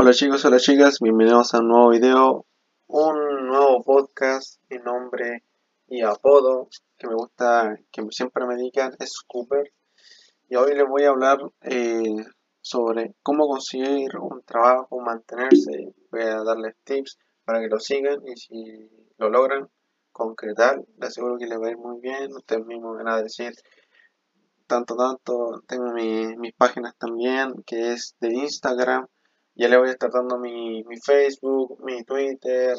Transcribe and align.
Hola 0.00 0.12
chicos, 0.12 0.44
hola 0.44 0.60
chicas, 0.60 1.00
bienvenidos 1.00 1.54
a 1.54 1.58
un 1.58 1.66
nuevo 1.66 1.88
video, 1.88 2.46
un 2.86 3.48
nuevo 3.48 3.82
podcast, 3.82 4.62
mi 4.70 4.78
nombre 4.78 5.42
y 5.88 6.02
apodo 6.02 6.68
que 6.96 7.08
me 7.08 7.16
gusta, 7.16 7.76
que 7.90 8.06
siempre 8.12 8.46
me 8.46 8.54
digan 8.54 8.92
es 9.00 9.18
Cooper 9.26 9.72
y 10.48 10.54
hoy 10.54 10.76
les 10.76 10.86
voy 10.86 11.02
a 11.02 11.08
hablar 11.08 11.38
eh, 11.62 12.14
sobre 12.60 13.16
cómo 13.24 13.48
conseguir 13.48 14.16
un 14.20 14.40
trabajo, 14.44 15.00
mantenerse, 15.00 15.92
voy 16.12 16.22
a 16.22 16.44
darles 16.44 16.76
tips 16.84 17.18
para 17.44 17.58
que 17.58 17.66
lo 17.66 17.80
sigan 17.80 18.20
y 18.24 18.36
si 18.36 18.88
lo 19.16 19.30
logran 19.30 19.68
concretar, 20.12 20.80
les 20.98 21.08
aseguro 21.08 21.38
que 21.38 21.48
les 21.48 21.60
va 21.60 21.66
a 21.66 21.70
ir 21.70 21.76
muy 21.76 22.00
bien, 22.00 22.32
ustedes 22.36 22.64
mismos 22.66 22.96
van 22.98 23.08
a 23.08 23.20
decir 23.20 23.52
tanto, 24.68 24.94
tanto, 24.94 25.60
tengo 25.66 25.92
mis 25.92 26.54
páginas 26.54 26.94
también, 26.98 27.64
que 27.66 27.94
es 27.94 28.14
de 28.20 28.32
Instagram, 28.32 29.08
ya 29.58 29.68
le 29.68 29.76
voy 29.76 29.88
a 29.88 29.92
estar 29.92 30.10
dando 30.12 30.38
mi, 30.38 30.84
Facebook, 31.04 31.82
mi 31.84 32.04
Twitter, 32.04 32.76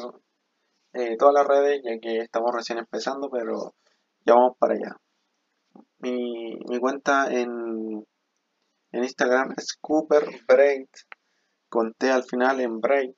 eh, 0.94 1.16
todas 1.18 1.34
las 1.34 1.46
redes, 1.46 1.82
ya 1.84 1.98
que 2.00 2.18
estamos 2.18 2.50
recién 2.54 2.78
empezando, 2.78 3.28
pero 3.30 3.74
ya 4.24 4.32
vamos 4.34 4.56
para 4.58 4.74
allá. 4.74 4.96
Mi, 5.98 6.58
cuenta 6.80 7.30
en, 7.30 8.06
en 8.92 9.04
Instagram 9.04 9.52
es 9.58 9.76
Cooper 9.78 10.24
Braid, 10.48 10.88
con 11.68 11.92
T 11.92 12.10
al 12.10 12.24
final 12.24 12.60
en 12.60 12.80
Braid, 12.80 13.14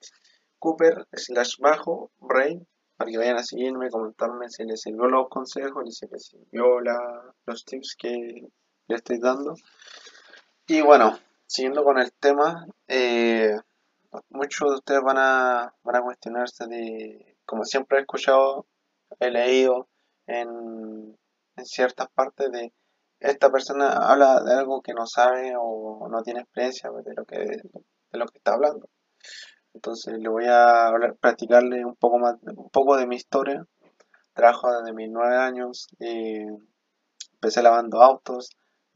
Cooper 0.58 1.06
slash 1.12 1.58
bajo 1.60 2.10
Braid, 2.18 2.62
para 2.96 3.12
que 3.12 3.18
vayan 3.18 3.36
a 3.36 3.44
seguirme, 3.44 3.90
comentarme 3.90 4.48
si 4.48 4.64
les 4.64 4.80
sirvió 4.80 5.06
los 5.06 5.28
consejos, 5.28 5.84
si 5.96 6.06
les 6.08 6.26
sirvió 6.26 6.80
los 7.46 7.64
tips 7.64 7.94
que 7.96 8.48
le 8.88 8.96
estoy 8.96 9.20
dando. 9.20 9.54
Y 10.66 10.80
bueno, 10.80 11.16
siguiendo 11.52 11.84
con 11.84 11.98
el 11.98 12.10
tema, 12.14 12.66
eh, 12.88 13.54
muchos 14.30 14.70
de 14.70 14.76
ustedes 14.76 15.02
van 15.02 15.18
a, 15.18 15.74
van 15.82 15.96
a 15.96 16.02
cuestionarse 16.02 16.66
de, 16.66 17.36
como 17.44 17.64
siempre 17.64 17.98
he 17.98 18.00
escuchado, 18.00 18.64
he 19.20 19.30
leído 19.30 19.86
en, 20.26 21.18
en 21.56 21.66
ciertas 21.66 22.08
partes 22.14 22.50
de 22.50 22.72
esta 23.20 23.50
persona 23.50 23.90
habla 23.90 24.42
de 24.42 24.54
algo 24.54 24.80
que 24.80 24.94
no 24.94 25.06
sabe 25.06 25.52
o 25.58 26.08
no 26.10 26.22
tiene 26.22 26.40
experiencia 26.40 26.90
de 26.90 27.14
lo 27.14 27.26
que, 27.26 27.38
de 27.38 28.18
lo 28.18 28.26
que 28.26 28.38
está 28.38 28.54
hablando. 28.54 28.88
Entonces 29.74 30.18
le 30.18 30.30
voy 30.30 30.46
a 30.46 30.86
hablar, 30.86 31.16
practicarle 31.20 31.84
un 31.84 31.96
poco 31.96 32.18
más, 32.18 32.36
un 32.42 32.70
poco 32.70 32.96
de 32.96 33.06
mi 33.06 33.16
historia. 33.16 33.66
Trabajo 34.32 34.72
desde 34.72 34.94
mis 34.94 35.10
nueve 35.10 35.36
años. 35.36 35.86
Eh, 36.00 36.46
empecé 37.34 37.62
lavando 37.62 38.00
autos, 38.02 38.50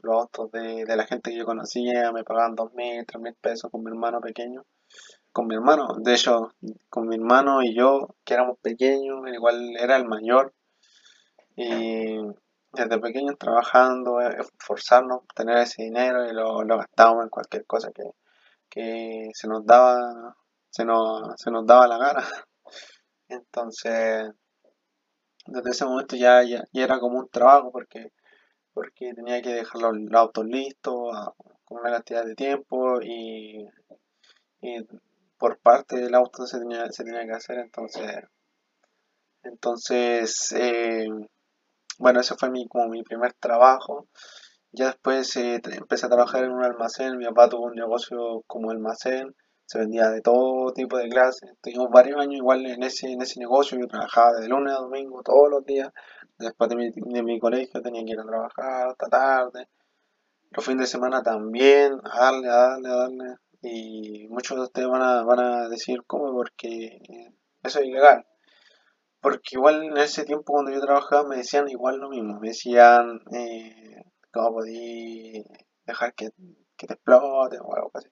los 0.07 0.17
autos 0.23 0.51
de, 0.53 0.85
la 0.87 1.07
gente 1.07 1.31
que 1.31 1.37
yo 1.39 1.45
conocía 1.45 2.12
me 2.12 2.25
pagaban 2.25 2.55
dos 2.55 2.73
mil, 2.75 3.05
tres 3.07 3.21
mil 3.21 3.35
pesos 3.35 3.71
con 3.71 3.83
mi 3.83 3.91
hermano 3.91 4.21
pequeño. 4.21 4.65
Con 5.33 5.48
mi 5.48 5.55
hermano, 5.55 5.89
de 5.98 6.15
hecho, 6.15 6.53
con 6.89 7.09
mi 7.09 7.17
hermano 7.17 7.63
y 7.63 7.75
yo, 7.75 8.15
que 8.25 8.35
éramos 8.35 8.59
pequeños, 8.61 9.19
igual 9.33 9.77
era 9.79 9.97
el 9.97 10.07
mayor. 10.07 10.55
Y 11.57 12.19
desde 12.73 12.98
pequeños 12.98 13.37
trabajando, 13.39 14.21
esforzarnos, 14.21 15.23
tener 15.35 15.59
ese 15.59 15.83
dinero 15.83 16.27
y 16.27 16.33
lo, 16.33 16.63
lo 16.63 16.79
gastábamos 16.79 17.25
en 17.25 17.31
cualquier 17.31 17.67
cosa 17.67 17.91
que, 17.93 18.05
que 18.70 19.31
se 19.35 19.48
nos 19.48 19.65
daba, 19.67 20.37
se 20.70 20.85
nos, 20.85 21.39
se 21.41 21.51
nos 21.51 21.67
daba 21.67 21.89
la 21.89 21.98
gana. 21.98 22.25
Entonces, 23.29 24.31
desde 25.47 25.70
ese 25.70 25.85
momento 25.85 26.17
ya, 26.17 26.43
ya, 26.43 26.65
ya 26.73 26.85
era 26.85 26.98
como 26.98 27.19
un 27.19 27.29
trabajo 27.29 27.70
porque 27.73 28.13
porque 28.77 29.15
tenía 29.15 29.41
que 29.41 29.55
dejar 29.55 29.81
los, 29.81 29.97
autos 30.13 30.45
listos 30.45 30.93
con 31.65 31.79
una 31.81 31.93
cantidad 31.93 32.27
de 32.27 32.35
tiempo 32.35 33.01
y, 33.01 33.67
por 35.39 35.59
parte 35.61 35.97
del 35.97 36.15
auto 36.15 36.47
se 36.47 36.59
tenía, 36.59 36.87
se 36.93 37.03
tenía 37.03 37.25
que 37.25 37.33
hacer 37.33 37.59
entonces 37.59 38.25
entonces 39.45 40.53
eh, 40.53 41.09
bueno 41.98 42.20
ese 42.20 42.35
fue 42.35 42.51
mi, 42.51 42.69
como 42.69 42.89
mi 42.89 43.03
primer 43.03 43.33
trabajo. 43.33 44.09
Ya 44.73 44.89
después 44.89 45.35
eh, 45.36 45.63
empecé 45.73 46.05
a 46.05 46.11
trabajar 46.11 46.45
en 46.45 46.51
un 46.51 46.63
almacén 46.63 47.17
mi 47.17 47.25
papá 47.25 47.48
tuvo 47.48 47.67
un 47.67 47.77
negocio 47.77 48.42
como 48.47 48.70
almacén 48.70 49.35
se 49.67 49.79
vendía 49.79 50.09
de 50.11 50.23
todo 50.23 50.73
tipo 50.73 50.97
de 50.97 51.09
clases. 51.09 51.53
Tuvimos 51.61 51.91
varios 51.91 52.21
años 52.21 52.37
igual 52.37 52.65
en 52.67 52.83
ese, 52.83 53.11
en 53.13 53.21
ese 53.21 53.41
negocio, 53.41 53.79
yo 53.79 53.89
trabajaba 53.89 54.33
de 54.41 54.49
lunes 54.49 54.73
a 54.73 54.79
domingo 54.79 55.23
todos 55.23 55.51
los 55.51 55.65
días, 55.65 55.91
después 56.39 56.71
de 56.71 56.77
mi, 56.77 56.91
de 56.91 57.23
mi 57.23 57.39
colegio 57.39 57.83
tenía 57.83 58.05
que 58.05 58.13
ir 58.13 58.21
a 58.21 58.25
trabajar 58.27 58.89
hasta 58.89 59.09
tarde, 59.09 59.69
los 60.51 60.65
fines 60.65 60.83
de 60.83 60.87
semana 60.87 61.23
también, 61.23 62.01
a 62.05 62.21
darle, 62.21 62.49
a 62.49 62.57
darle, 62.57 62.89
a 62.89 62.97
darle, 62.97 63.35
y 63.63 64.29
muchos 64.29 64.57
de 64.57 64.63
ustedes 64.65 64.89
van 64.89 65.03
a, 65.03 65.23
van 65.25 65.41
a 65.41 65.69
decir, 65.69 66.05
¿cómo? 66.07 66.33
Porque 66.33 67.01
eso 67.63 67.81
es 67.81 67.87
ilegal. 67.87 68.25
Porque 69.21 69.57
igual 69.57 69.83
en 69.83 69.97
ese 69.97 70.25
tiempo 70.25 70.53
cuando 70.53 70.71
yo 70.71 70.81
trabajaba 70.81 71.29
me 71.29 71.37
decían 71.39 71.69
igual 71.69 71.98
lo 71.98 72.09
mismo, 72.09 72.39
me 72.39 72.48
decían, 72.48 73.21
eh, 73.33 74.05
¿cómo 74.33 74.53
podí 74.55 75.45
dejar 75.85 76.15
que, 76.15 76.31
que 76.77 76.87
te 76.87 76.95
explote 76.95 77.59
o 77.59 77.75
algo 77.75 77.91
así? 77.95 78.09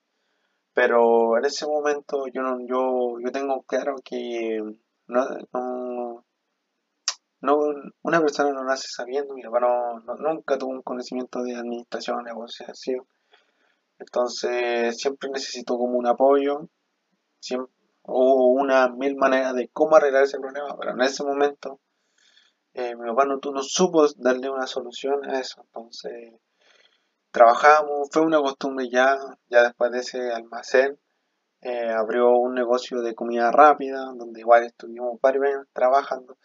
Pero 0.74 1.38
en 1.38 1.44
ese 1.44 1.66
momento 1.66 2.26
yo 2.32 2.42
no, 2.42 2.58
yo, 2.66 3.18
yo 3.24 3.30
tengo 3.32 3.62
claro 3.62 3.94
que 4.04 4.60
no, 5.06 5.24
no, 7.40 7.56
una 8.02 8.20
persona 8.20 8.52
no 8.52 8.64
nace 8.64 8.88
sabiendo, 8.88 9.34
mi 9.34 9.42
hermano 9.42 10.00
nunca 10.18 10.58
tuvo 10.58 10.70
un 10.70 10.82
conocimiento 10.82 11.42
de 11.42 11.54
administración, 11.56 12.24
negociación. 12.24 13.06
Entonces 13.98 14.98
siempre 14.98 15.30
necesito 15.30 15.78
como 15.78 15.96
un 15.98 16.06
apoyo, 16.06 16.68
siempre, 17.38 17.72
o 18.02 18.48
una 18.48 18.88
mil 18.88 19.16
maneras 19.16 19.54
de 19.54 19.68
cómo 19.68 19.96
arreglar 19.96 20.24
ese 20.24 20.40
problema, 20.40 20.76
pero 20.78 20.92
en 20.92 21.02
ese 21.02 21.22
momento 21.22 21.80
eh, 22.74 22.96
mi 22.96 23.08
papá 23.08 23.24
no, 23.26 23.38
no 23.52 23.62
supo 23.62 24.06
darle 24.16 24.50
una 24.50 24.66
solución 24.66 25.24
a 25.30 25.38
eso. 25.38 25.62
Entonces 25.62 26.32
trabajamos, 27.34 28.08
fue 28.12 28.22
una 28.22 28.38
costumbre 28.38 28.88
ya, 28.88 29.18
ya 29.48 29.64
después 29.64 29.90
de 29.90 29.98
ese 29.98 30.30
almacén, 30.30 30.96
eh, 31.62 31.90
abrió 31.90 32.30
un 32.30 32.54
negocio 32.54 33.02
de 33.02 33.16
comida 33.16 33.50
rápida, 33.50 34.04
donde 34.16 34.38
igual 34.38 34.62
estuvimos 34.62 35.20
varios 35.20 35.44
años 35.46 35.66
trabajando. 35.72 36.38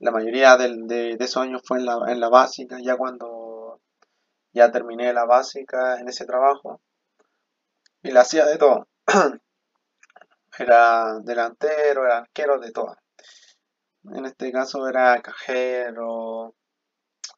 La 0.00 0.10
mayoría 0.10 0.56
de, 0.56 1.16
esos 1.20 1.44
años 1.44 1.62
fue 1.64 1.78
en 1.78 1.86
la, 1.86 1.96
en 2.08 2.18
la 2.18 2.28
básica, 2.28 2.78
ya 2.82 2.96
cuando 2.96 3.80
ya 4.52 4.72
terminé 4.72 5.12
la 5.12 5.26
básica 5.26 6.00
en 6.00 6.08
ese 6.08 6.26
trabajo. 6.26 6.80
Y 8.02 8.10
la 8.10 8.22
hacía 8.22 8.44
de 8.44 8.58
todo. 8.58 8.88
era 10.58 11.20
delantero, 11.22 12.04
era 12.04 12.18
arquero, 12.18 12.58
de 12.58 12.72
todo. 12.72 12.96
En 14.12 14.26
este 14.26 14.50
caso 14.50 14.88
era 14.88 15.22
cajero. 15.22 16.56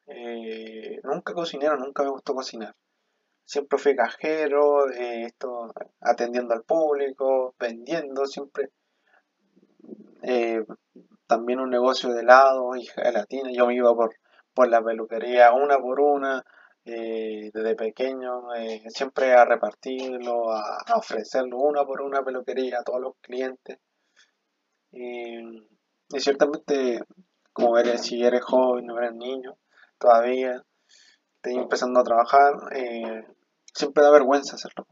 Eh, 0.07 0.99
nunca 1.03 1.33
cocinero, 1.33 1.77
nunca 1.77 2.01
me 2.01 2.09
gustó 2.09 2.33
cocinar 2.33 2.75
siempre 3.45 3.77
fui 3.77 3.95
cajero, 3.95 4.89
eh, 4.91 5.25
esto, 5.25 5.71
atendiendo 6.01 6.53
al 6.53 6.63
público, 6.63 7.55
vendiendo, 7.59 8.25
siempre. 8.25 8.71
Eh, 10.23 10.63
también 11.27 11.59
un 11.59 11.69
negocio 11.69 12.11
de 12.13 12.21
helado 12.21 12.75
y 12.75 12.85
gelatina. 12.85 13.49
Yo 13.53 13.67
me 13.67 13.75
iba 13.75 13.95
por, 13.95 14.15
por 14.53 14.67
la 14.69 14.83
peluquería 14.83 15.53
una 15.53 15.77
por 15.79 15.99
una, 15.99 16.43
eh, 16.85 17.51
desde 17.53 17.75
pequeño, 17.75 18.43
siempre 18.87 19.33
a 19.33 19.45
repartirlo, 19.45 20.51
a, 20.51 20.83
ofrecerlo 20.95 21.57
una 21.57 21.85
por 21.85 22.01
una 22.01 22.23
peluquería 22.23 22.79
a 22.79 22.83
todos 22.83 23.01
los 23.01 23.13
clientes. 23.21 23.79
y 24.91 26.19
ciertamente, 26.19 26.99
como 27.53 27.77
eres, 27.77 28.01
si 28.03 28.23
eres 28.23 28.43
joven, 28.43 28.85
no 28.85 28.97
eres 28.97 29.13
niño, 29.13 29.57
todavía 29.97 30.63
estoy 31.35 31.55
empezando 31.61 31.99
a 31.99 32.03
trabajar, 32.03 32.53
siempre 33.75 34.03
da 34.03 34.11
vergüenza 34.11 34.55
hacerlo. 34.55 34.87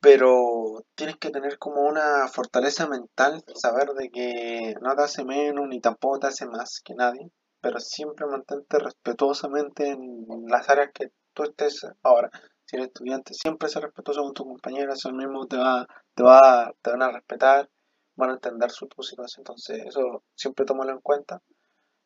Pero 0.00 0.84
tienes 0.94 1.16
que 1.16 1.30
tener 1.30 1.58
como 1.58 1.82
una 1.82 2.28
fortaleza 2.28 2.86
mental, 2.88 3.44
saber 3.54 3.88
de 3.90 4.10
que 4.10 4.74
no 4.80 4.94
te 4.94 5.02
hace 5.02 5.24
menos 5.24 5.66
ni 5.68 5.80
tampoco 5.80 6.20
te 6.20 6.28
hace 6.28 6.46
más 6.46 6.80
que 6.84 6.94
nadie, 6.94 7.30
pero 7.60 7.80
siempre 7.80 8.26
mantente 8.26 8.78
respetuosamente 8.78 9.88
en 9.88 10.26
las 10.46 10.68
áreas 10.68 10.90
que 10.94 11.10
tú 11.34 11.42
estés 11.42 11.86
ahora. 12.02 12.30
Si 12.64 12.76
eres 12.76 12.88
estudiante, 12.88 13.34
siempre 13.34 13.68
sé 13.68 13.80
respetuoso 13.80 14.22
con 14.22 14.34
tus 14.34 14.46
compañeros, 14.46 14.98
eso 14.98 15.12
mismo 15.12 15.46
te 15.46 15.56
va, 15.56 15.86
te 16.14 16.22
va, 16.22 16.72
te 16.82 16.90
van 16.90 17.02
a 17.02 17.12
respetar, 17.12 17.68
van 18.16 18.30
a 18.30 18.34
entender 18.34 18.70
su, 18.70 18.86
tu 18.86 19.02
situación, 19.02 19.40
entonces 19.40 19.84
eso 19.86 20.22
siempre 20.34 20.64
tómalo 20.64 20.92
en 20.92 21.00
cuenta. 21.00 21.42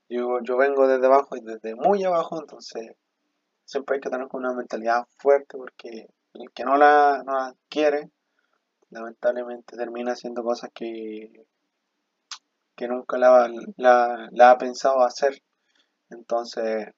Yo, 0.08 0.38
yo 0.42 0.56
vengo 0.56 0.88
desde 0.88 1.06
abajo 1.06 1.36
y 1.36 1.40
desde 1.40 1.74
muy 1.74 2.02
abajo, 2.04 2.40
entonces 2.40 2.96
siempre 3.70 3.94
hay 3.94 4.00
que 4.00 4.10
tener 4.10 4.26
una 4.32 4.52
mentalidad 4.52 5.06
fuerte 5.18 5.56
porque 5.56 6.08
el 6.34 6.50
que 6.52 6.64
no 6.64 6.76
la, 6.76 7.22
no 7.24 7.38
adquiere, 7.38 8.10
lamentablemente 8.90 9.76
termina 9.76 10.12
haciendo 10.12 10.42
cosas 10.42 10.70
que, 10.74 11.46
que 12.74 12.88
nunca 12.88 13.16
la, 13.16 13.48
la, 13.76 14.50
ha 14.50 14.58
pensado 14.58 15.04
hacer. 15.04 15.40
Entonces, 16.08 16.88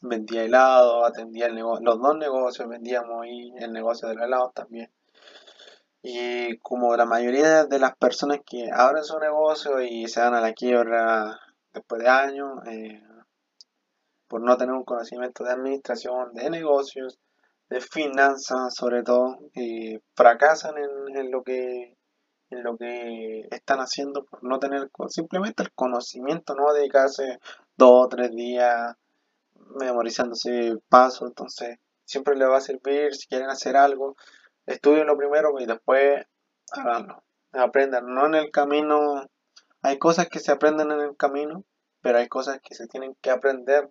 vendía 0.00 0.44
helado, 0.44 1.04
atendía 1.04 1.46
el 1.46 1.54
negocio, 1.54 1.84
los 1.84 2.00
dos 2.00 2.16
negocios, 2.16 2.66
vendíamos 2.66 3.22
ahí 3.22 3.52
el 3.58 3.72
negocio 3.72 4.08
de 4.08 4.14
los 4.14 4.24
helados 4.24 4.54
también. 4.54 4.90
Y 6.00 6.56
como 6.58 6.96
la 6.96 7.04
mayoría 7.04 7.66
de 7.66 7.78
las 7.78 7.94
personas 7.96 8.38
que 8.46 8.70
abren 8.72 9.04
su 9.04 9.18
negocio 9.18 9.82
y 9.82 10.08
se 10.08 10.20
dan 10.20 10.34
a 10.34 10.40
la 10.40 10.54
quiebra 10.54 11.38
después 11.74 12.02
de 12.02 12.08
años, 12.08 12.66
eh, 12.66 13.02
por 14.34 14.42
no 14.42 14.56
tener 14.56 14.74
un 14.74 14.82
conocimiento 14.82 15.44
de 15.44 15.52
administración, 15.52 16.34
de 16.34 16.50
negocios, 16.50 17.20
de 17.68 17.80
finanzas 17.80 18.74
sobre 18.74 19.04
todo, 19.04 19.38
y 19.54 19.96
fracasan 20.16 20.74
en, 20.76 21.30
lo 21.30 21.44
que 21.44 21.96
en 22.50 22.64
lo 22.64 22.76
que 22.76 23.46
están 23.52 23.78
haciendo 23.78 24.24
por 24.24 24.42
no 24.42 24.58
tener 24.58 24.90
simplemente 25.06 25.62
el 25.62 25.70
conocimiento, 25.70 26.56
no 26.56 26.72
dedicarse 26.72 27.38
dos 27.76 28.06
o 28.06 28.08
tres 28.08 28.32
días 28.32 28.96
memorizándose 29.80 30.78
pasos, 30.88 31.28
entonces 31.28 31.78
siempre 32.04 32.34
les 32.34 32.48
va 32.48 32.56
a 32.56 32.60
servir 32.60 33.14
si 33.14 33.28
quieren 33.28 33.50
hacer 33.50 33.76
algo, 33.76 34.16
estudien 34.66 35.06
lo 35.06 35.16
primero 35.16 35.60
y 35.60 35.66
después 35.66 36.26
háganlo, 36.72 37.22
aprendan, 37.52 38.12
no 38.12 38.26
en 38.26 38.34
el 38.34 38.50
camino, 38.50 39.28
hay 39.82 39.96
cosas 39.96 40.28
que 40.28 40.40
se 40.40 40.50
aprenden 40.50 40.90
en 40.90 41.02
el 41.02 41.16
camino, 41.16 41.62
pero 42.00 42.18
hay 42.18 42.26
cosas 42.26 42.58
que 42.60 42.74
se 42.74 42.88
tienen 42.88 43.14
que 43.22 43.30
aprender 43.30 43.88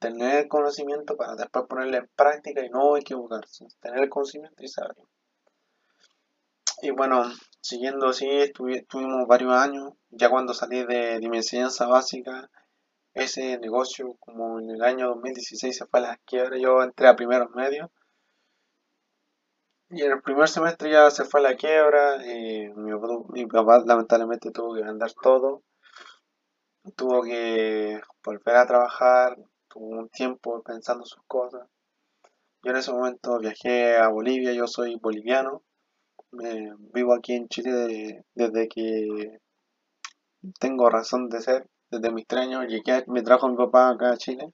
tener 0.00 0.48
conocimiento 0.48 1.16
para 1.16 1.36
después 1.36 1.66
ponerlo 1.68 1.98
en 1.98 2.10
práctica 2.16 2.64
y 2.64 2.70
no 2.70 2.96
equivocarse, 2.96 3.68
tener 3.80 4.02
el 4.04 4.08
conocimiento 4.08 4.62
y 4.64 4.68
saberlo. 4.68 5.08
Y 6.82 6.90
bueno, 6.90 7.22
siguiendo 7.60 8.08
así, 8.08 8.26
estuvimos 8.28 9.28
varios 9.28 9.52
años, 9.52 9.92
ya 10.08 10.30
cuando 10.30 10.54
salí 10.54 10.84
de, 10.84 11.20
de 11.20 11.28
mi 11.28 11.36
enseñanza 11.36 11.86
básica, 11.86 12.50
ese 13.12 13.58
negocio 13.58 14.16
como 14.18 14.58
en 14.58 14.70
el 14.70 14.82
año 14.82 15.08
2016 15.08 15.76
se 15.76 15.86
fue 15.86 16.00
a 16.00 16.02
la 16.02 16.16
quiebra, 16.24 16.56
yo 16.56 16.82
entré 16.82 17.06
a 17.06 17.16
primeros 17.16 17.50
medios 17.50 17.90
y 19.90 20.02
en 20.02 20.12
el 20.12 20.22
primer 20.22 20.48
semestre 20.48 20.90
ya 20.90 21.10
se 21.10 21.24
fue 21.24 21.40
a 21.40 21.42
la 21.42 21.56
quiebra, 21.56 22.18
mi, 22.18 22.92
mi 23.30 23.46
papá 23.46 23.82
lamentablemente 23.84 24.52
tuvo 24.52 24.74
que 24.74 24.82
vender 24.82 25.12
todo, 25.20 25.62
tuvo 26.96 27.22
que 27.22 28.00
volver 28.24 28.56
a 28.56 28.66
trabajar, 28.66 29.36
tuvo 29.70 29.86
un 29.86 30.08
tiempo 30.08 30.62
pensando 30.62 31.04
sus 31.06 31.22
cosas. 31.26 31.66
Yo 32.62 32.72
en 32.72 32.76
ese 32.76 32.92
momento 32.92 33.38
viajé 33.38 33.96
a 33.96 34.08
Bolivia, 34.08 34.52
yo 34.52 34.66
soy 34.66 34.96
boliviano, 34.96 35.62
vivo 36.92 37.14
aquí 37.14 37.34
en 37.34 37.48
Chile 37.48 38.24
desde 38.34 38.68
que 38.68 39.40
tengo 40.58 40.90
razón 40.90 41.28
de 41.28 41.40
ser, 41.40 41.68
desde 41.90 42.12
mis 42.12 42.26
tres 42.26 42.42
años 42.42 42.66
llegué, 42.66 43.04
me 43.06 43.22
trajo 43.22 43.48
mi 43.48 43.56
papá 43.56 43.90
acá 43.90 44.12
a 44.12 44.16
Chile. 44.18 44.52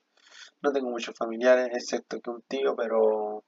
No 0.63 0.73
tengo 0.73 0.91
muchos 0.91 1.17
familiares, 1.17 1.69
excepto 1.73 2.21
que 2.21 2.31
un 2.31 2.43
tío, 2.43 2.75
pero 2.77 3.45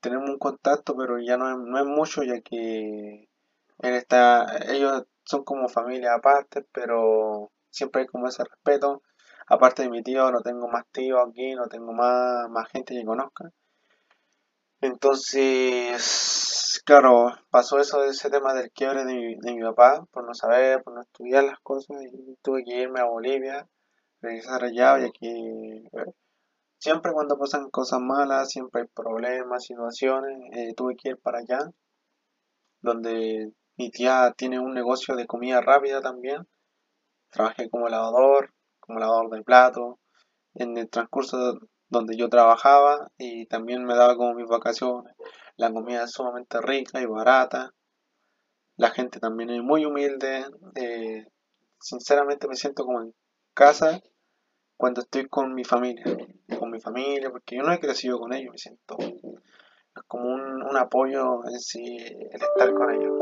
tenemos 0.00 0.30
un 0.30 0.38
contacto, 0.38 0.96
pero 0.96 1.18
ya 1.18 1.36
no 1.36 1.50
es, 1.50 1.58
no 1.58 1.78
es 1.78 1.84
mucho, 1.84 2.22
ya 2.22 2.40
que 2.40 3.28
él 3.78 3.94
está, 3.94 4.46
ellos 4.68 5.04
son 5.24 5.44
como 5.44 5.68
familia 5.68 6.14
aparte, 6.14 6.64
pero 6.72 7.50
siempre 7.70 8.02
hay 8.02 8.06
como 8.06 8.28
ese 8.28 8.44
respeto 8.44 9.02
aparte 9.46 9.82
de 9.82 9.90
mi 9.90 10.02
tío, 10.02 10.30
no 10.30 10.40
tengo 10.40 10.68
más 10.68 10.84
tíos 10.92 11.20
aquí, 11.28 11.54
no 11.54 11.66
tengo 11.68 11.92
más, 11.92 12.48
más 12.50 12.68
gente 12.70 12.94
que 12.94 13.04
conozca. 13.04 13.50
Entonces, 14.80 16.82
claro, 16.84 17.32
pasó 17.50 17.78
eso 17.78 18.02
de 18.02 18.10
ese 18.10 18.30
tema 18.30 18.54
del 18.54 18.70
quiebre 18.70 19.04
de 19.04 19.14
mi, 19.14 19.36
de 19.36 19.54
mi 19.54 19.62
papá, 19.62 20.04
por 20.10 20.24
no 20.26 20.34
saber, 20.34 20.82
por 20.82 20.94
no 20.94 21.00
estudiar 21.00 21.44
las 21.44 21.60
cosas, 21.60 21.96
y 22.02 22.36
tuve 22.42 22.64
que 22.64 22.80
irme 22.82 23.00
a 23.00 23.04
Bolivia, 23.04 23.66
regresar 24.20 24.64
allá, 24.64 24.98
y 25.00 25.04
aquí 25.04 25.28
eh, 25.28 26.12
siempre 26.78 27.12
cuando 27.12 27.38
pasan 27.38 27.70
cosas 27.70 28.00
malas, 28.00 28.50
siempre 28.50 28.82
hay 28.82 28.88
problemas, 28.88 29.64
situaciones, 29.64 30.38
eh, 30.52 30.74
tuve 30.74 30.96
que 30.96 31.10
ir 31.10 31.18
para 31.18 31.38
allá, 31.38 31.70
donde 32.82 33.52
mi 33.76 33.90
tía 33.90 34.32
tiene 34.36 34.58
un 34.60 34.74
negocio 34.74 35.16
de 35.16 35.26
comida 35.26 35.60
rápida 35.60 36.00
también, 36.00 36.46
trabajé 37.30 37.68
como 37.70 37.88
lavador, 37.88 38.52
como 38.86 39.28
de 39.30 39.42
plato, 39.42 39.98
en 40.54 40.76
el 40.76 40.88
transcurso 40.88 41.58
donde 41.88 42.16
yo 42.16 42.28
trabajaba 42.28 43.10
y 43.18 43.46
también 43.46 43.84
me 43.84 43.94
daba 43.94 44.16
como 44.16 44.34
mis 44.34 44.48
vacaciones. 44.48 45.14
La 45.56 45.72
comida 45.72 46.04
es 46.04 46.12
sumamente 46.12 46.60
rica 46.60 47.00
y 47.00 47.06
barata. 47.06 47.72
La 48.76 48.90
gente 48.90 49.20
también 49.20 49.50
es 49.50 49.62
muy 49.62 49.84
humilde. 49.84 50.44
Eh, 50.74 51.26
sinceramente 51.80 52.48
me 52.48 52.56
siento 52.56 52.84
como 52.84 53.02
en 53.02 53.14
casa 53.54 54.00
cuando 54.76 55.00
estoy 55.00 55.28
con 55.28 55.54
mi 55.54 55.64
familia. 55.64 56.04
Con 56.58 56.70
mi 56.70 56.80
familia, 56.80 57.30
porque 57.30 57.56
yo 57.56 57.62
no 57.62 57.72
he 57.72 57.80
crecido 57.80 58.18
con 58.18 58.32
ellos, 58.32 58.52
me 58.52 58.58
siento 58.58 58.96
como 60.06 60.28
un, 60.28 60.62
un 60.62 60.76
apoyo 60.76 61.44
en 61.46 61.58
sí 61.58 61.96
el 61.96 62.42
estar 62.42 62.72
con 62.74 62.94
ellos. 62.94 63.16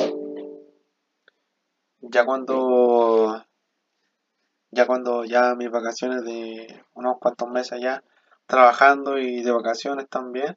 Ya 2.01 2.25
cuando 2.27 3.45
ya 4.75 4.87
cuando 4.87 5.25
ya 5.25 5.55
mis 5.55 5.71
vacaciones 5.71 6.25
de 6.25 6.83
unos 6.95 7.19
cuantos 7.19 7.49
meses 7.49 7.81
ya 7.81 8.03
trabajando 8.47 9.19
y 9.19 9.43
de 9.43 9.53
vacaciones 9.53 10.09
también, 10.09 10.57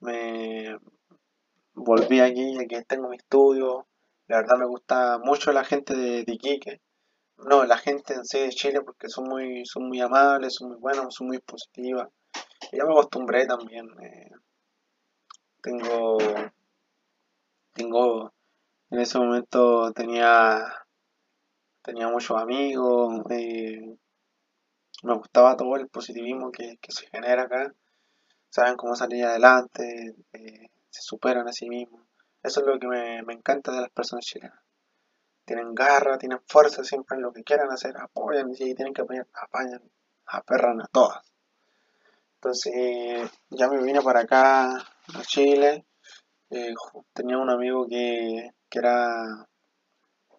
me 0.00 0.76
volví 1.74 2.20
aquí, 2.20 2.58
aquí 2.58 2.76
tengo 2.86 3.08
mi 3.08 3.16
estudio, 3.16 3.86
la 4.26 4.38
verdad 4.38 4.58
me 4.58 4.66
gusta 4.66 5.18
mucho 5.18 5.52
la 5.52 5.64
gente 5.64 5.94
de, 5.94 6.24
Iquique, 6.26 6.80
no, 7.36 7.64
la 7.64 7.78
gente 7.78 8.14
en 8.14 8.24
sí 8.24 8.40
de 8.40 8.50
Chile 8.50 8.80
porque 8.80 9.08
son 9.08 9.24
muy, 9.28 9.64
son 9.66 9.88
muy 9.88 10.00
amables, 10.00 10.54
son 10.54 10.68
muy 10.70 10.78
buenos, 10.78 11.14
son 11.14 11.28
muy 11.28 11.38
positivas, 11.38 12.08
y 12.72 12.78
ya 12.78 12.84
me 12.84 12.92
acostumbré 12.92 13.46
también, 13.46 13.88
eh, 14.00 14.30
tengo, 15.60 16.18
tengo, 17.72 18.32
en 18.90 19.00
ese 19.00 19.18
momento 19.18 19.92
tenía 19.92 20.81
tenía 21.82 22.08
muchos 22.08 22.40
amigos, 22.40 23.22
eh, 23.30 23.96
me 25.02 25.14
gustaba 25.14 25.56
todo 25.56 25.76
el 25.76 25.88
positivismo 25.88 26.52
que, 26.52 26.78
se 26.88 27.06
genera 27.08 27.42
acá, 27.42 27.74
saben 28.48 28.76
cómo 28.76 28.94
salir 28.94 29.24
adelante, 29.24 30.14
eh, 30.32 30.70
se 30.90 31.02
superan 31.02 31.48
a 31.48 31.52
sí 31.52 31.68
mismos. 31.68 32.06
Eso 32.42 32.60
es 32.60 32.66
lo 32.66 32.78
que 32.78 32.86
me, 32.86 33.18
encanta 33.32 33.72
de 33.72 33.80
las 33.82 33.90
personas 33.90 34.24
chilenas. 34.24 34.58
Tienen 35.44 35.74
garra, 35.74 36.18
tienen 36.18 36.40
fuerza 36.46 36.84
siempre 36.84 37.16
en 37.16 37.22
lo 37.22 37.32
que 37.32 37.42
quieran 37.42 37.70
hacer, 37.70 37.96
apoyan 37.98 38.50
y 38.50 38.54
si 38.54 38.74
tienen 38.74 38.94
que 38.94 39.02
apoyar, 39.02 39.26
apañan, 39.34 39.82
aperran 40.26 40.80
a 40.80 40.86
todas. 40.86 41.22
Entonces 42.36 43.30
ya 43.50 43.68
me 43.68 43.82
vine 43.82 44.02
para 44.02 44.20
acá, 44.20 44.76
a 44.76 45.22
Chile. 45.22 45.84
Eh, 46.50 46.74
tenía 47.12 47.38
un 47.38 47.50
amigo 47.50 47.86
que, 47.88 48.50
que 48.68 48.78
era 48.78 49.48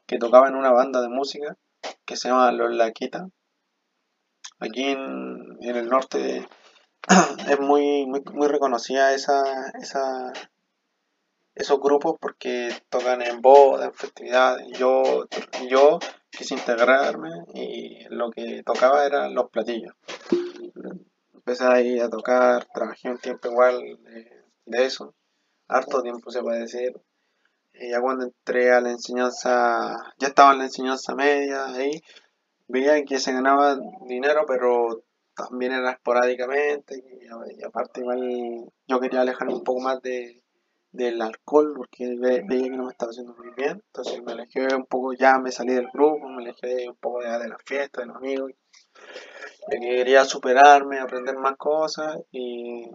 que 0.05 0.17
tocaba 0.17 0.48
en 0.48 0.55
una 0.55 0.72
banda 0.72 1.01
de 1.01 1.10
música 1.10 1.57
que 2.05 2.17
se 2.17 2.29
llama 2.29 2.51
Los 2.51 2.74
Laquita. 2.74 3.29
Aquí 4.60 4.83
en, 4.83 5.57
el 5.62 5.89
norte 5.89 6.48
es 7.50 7.60
muy, 7.60 8.05
muy, 8.05 8.48
reconocida 8.48 9.13
esa, 9.13 9.72
esa, 9.79 10.31
esos 11.55 11.79
grupos 11.79 12.17
porque 12.19 12.69
tocan 12.89 13.22
en 13.22 13.41
bodas, 13.41 13.88
en 13.88 13.93
festividades. 13.93 14.67
Yo, 14.77 15.27
yo 15.69 16.00
quise 16.29 16.55
integrarme 16.55 17.29
y 17.53 18.05
lo 18.10 18.31
que 18.31 18.63
tocaba 18.63 19.05
eran 19.05 19.33
los 19.33 19.50
platillos. 19.50 19.93
Empecé 21.33 21.65
ahí 21.65 22.00
a 22.00 22.10
tocar, 22.10 22.65
trabajé 22.74 23.10
un 23.10 23.17
tiempo 23.17 23.50
igual 23.50 23.81
de, 24.03 24.43
de 24.65 24.86
eso, 24.86 25.13
harto 25.67 26.01
tiempo 26.01 26.31
se 26.31 26.41
puede 26.41 26.62
decir, 26.62 26.93
y 27.74 27.89
ya 27.89 28.01
cuando 28.01 28.25
entré 28.25 28.72
a 28.72 28.82
la 28.82 28.92
enseñanza, 28.92 29.96
ya 30.18 30.27
estaba 30.27 30.53
en 30.53 30.60
la 30.60 30.65
enseñanza 30.65 31.15
media, 31.15 31.65
ahí. 31.68 32.01
Veía 32.68 33.03
que 33.03 33.20
se 33.20 33.34
ganaba 33.34 33.77
dinero, 34.08 34.46
pero 34.48 35.03
también 35.36 35.74
era 35.74 35.92
esporádicamente, 35.92 36.96
y, 36.98 37.63
aparte 37.63 38.01
igual 38.01 38.72
yo 38.88 39.00
quería 39.00 39.22
alejarme 39.22 39.56
un 39.56 39.63
poco 39.63 39.82
más 39.82 40.01
de, 40.01 40.44
del 40.92 41.22
alcohol, 41.22 41.74
porque 41.75 42.15
veía 42.20 42.63
que 42.63 42.70
no 42.70 42.86
me 42.86 42.92
estaba 42.92 43.10
haciendo 43.10 43.34
muy 43.36 43.50
bien, 43.56 43.84
entonces 43.88 44.22
me 44.24 44.34
alejé 44.34 44.75
un 44.75 44.86
poco, 44.86 45.13
ya 45.13 45.39
me 45.39 45.51
salí 45.51 45.74
del 45.74 45.89
grupo, 45.92 46.27
me 46.30 46.44
alejé 46.44 46.88
un 46.88 46.96
poco 46.98 47.22
de, 47.22 47.30
de 47.39 47.50
la 47.50 47.58
fiesta, 47.65 48.01
de 48.01 48.08
los 48.08 48.18
amigos, 48.18 48.51
y 49.72 49.80
quería 49.80 50.24
superarme, 50.25 51.00
aprender 51.00 51.36
más 51.38 51.58
cosas, 51.58 52.18
y, 52.32 52.89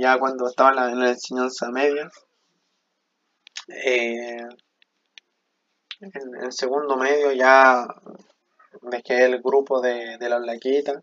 ya 0.00 0.18
cuando 0.18 0.46
estaba 0.46 0.90
en 0.90 1.00
la 1.00 1.10
enseñanza 1.10 1.70
media, 1.70 2.08
eh, 3.68 4.46
en 6.00 6.52
segundo 6.52 6.96
medio 6.96 7.32
ya 7.32 7.86
dejé 8.82 9.24
el 9.24 9.40
grupo 9.40 9.80
de, 9.80 10.18
de 10.18 10.28
la 10.28 10.38
blaquitas, 10.38 11.02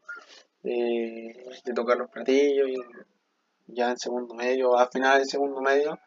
de, 0.61 1.51
tocar 1.75 1.97
los 1.97 2.09
platillos 2.09 2.69
y 2.69 2.75
ya 3.67 3.89
en 3.89 3.97
segundo 3.97 4.33
medio, 4.33 4.77
al 4.77 4.89
final 4.89 5.19
del 5.19 5.27
segundo 5.27 5.61
medio, 5.61 5.99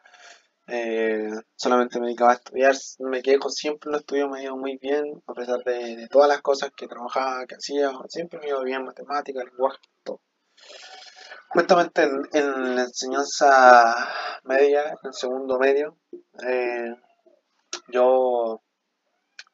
eh, 0.67 1.31
solamente 1.55 1.99
me 1.99 2.07
dedicaba 2.07 2.31
a 2.31 2.35
estudiar, 2.35 2.75
me 2.99 3.21
quejo, 3.21 3.49
siempre 3.49 3.91
lo 3.91 3.97
estudio 3.97 4.29
me 4.29 4.43
ido 4.43 4.57
muy 4.57 4.77
bien, 4.77 5.23
a 5.25 5.33
pesar 5.33 5.63
de, 5.63 6.07
todas 6.09 6.27
las 6.27 6.41
cosas 6.41 6.71
que 6.75 6.87
trabajaba, 6.87 7.45
que 7.45 7.55
hacía, 7.55 7.91
siempre 8.09 8.39
me 8.39 8.49
iba 8.49 8.61
bien, 8.63 8.83
matemáticas, 8.83 9.45
lenguaje, 9.45 9.79
todo. 10.03 10.21
Justamente 11.49 12.03
en, 12.03 12.75
la 12.75 12.83
enseñanza 12.83 13.95
media, 14.43 14.93
en 15.03 15.13
segundo 15.13 15.57
medio, 15.57 15.97
eh, 16.45 16.93
yo, 17.87 18.61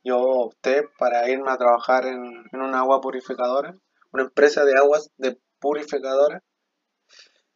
yo 0.04 0.20
opté 0.20 0.88
para 0.98 1.30
irme 1.30 1.52
a 1.52 1.58
trabajar 1.58 2.08
en, 2.08 2.46
en 2.52 2.62
una 2.62 2.80
agua 2.80 3.00
purificadora, 3.00 3.76
una 4.12 4.24
empresa 4.24 4.66
de 4.66 4.78
aguas 4.78 5.12
de 5.18 5.40
purificadora. 5.60 6.44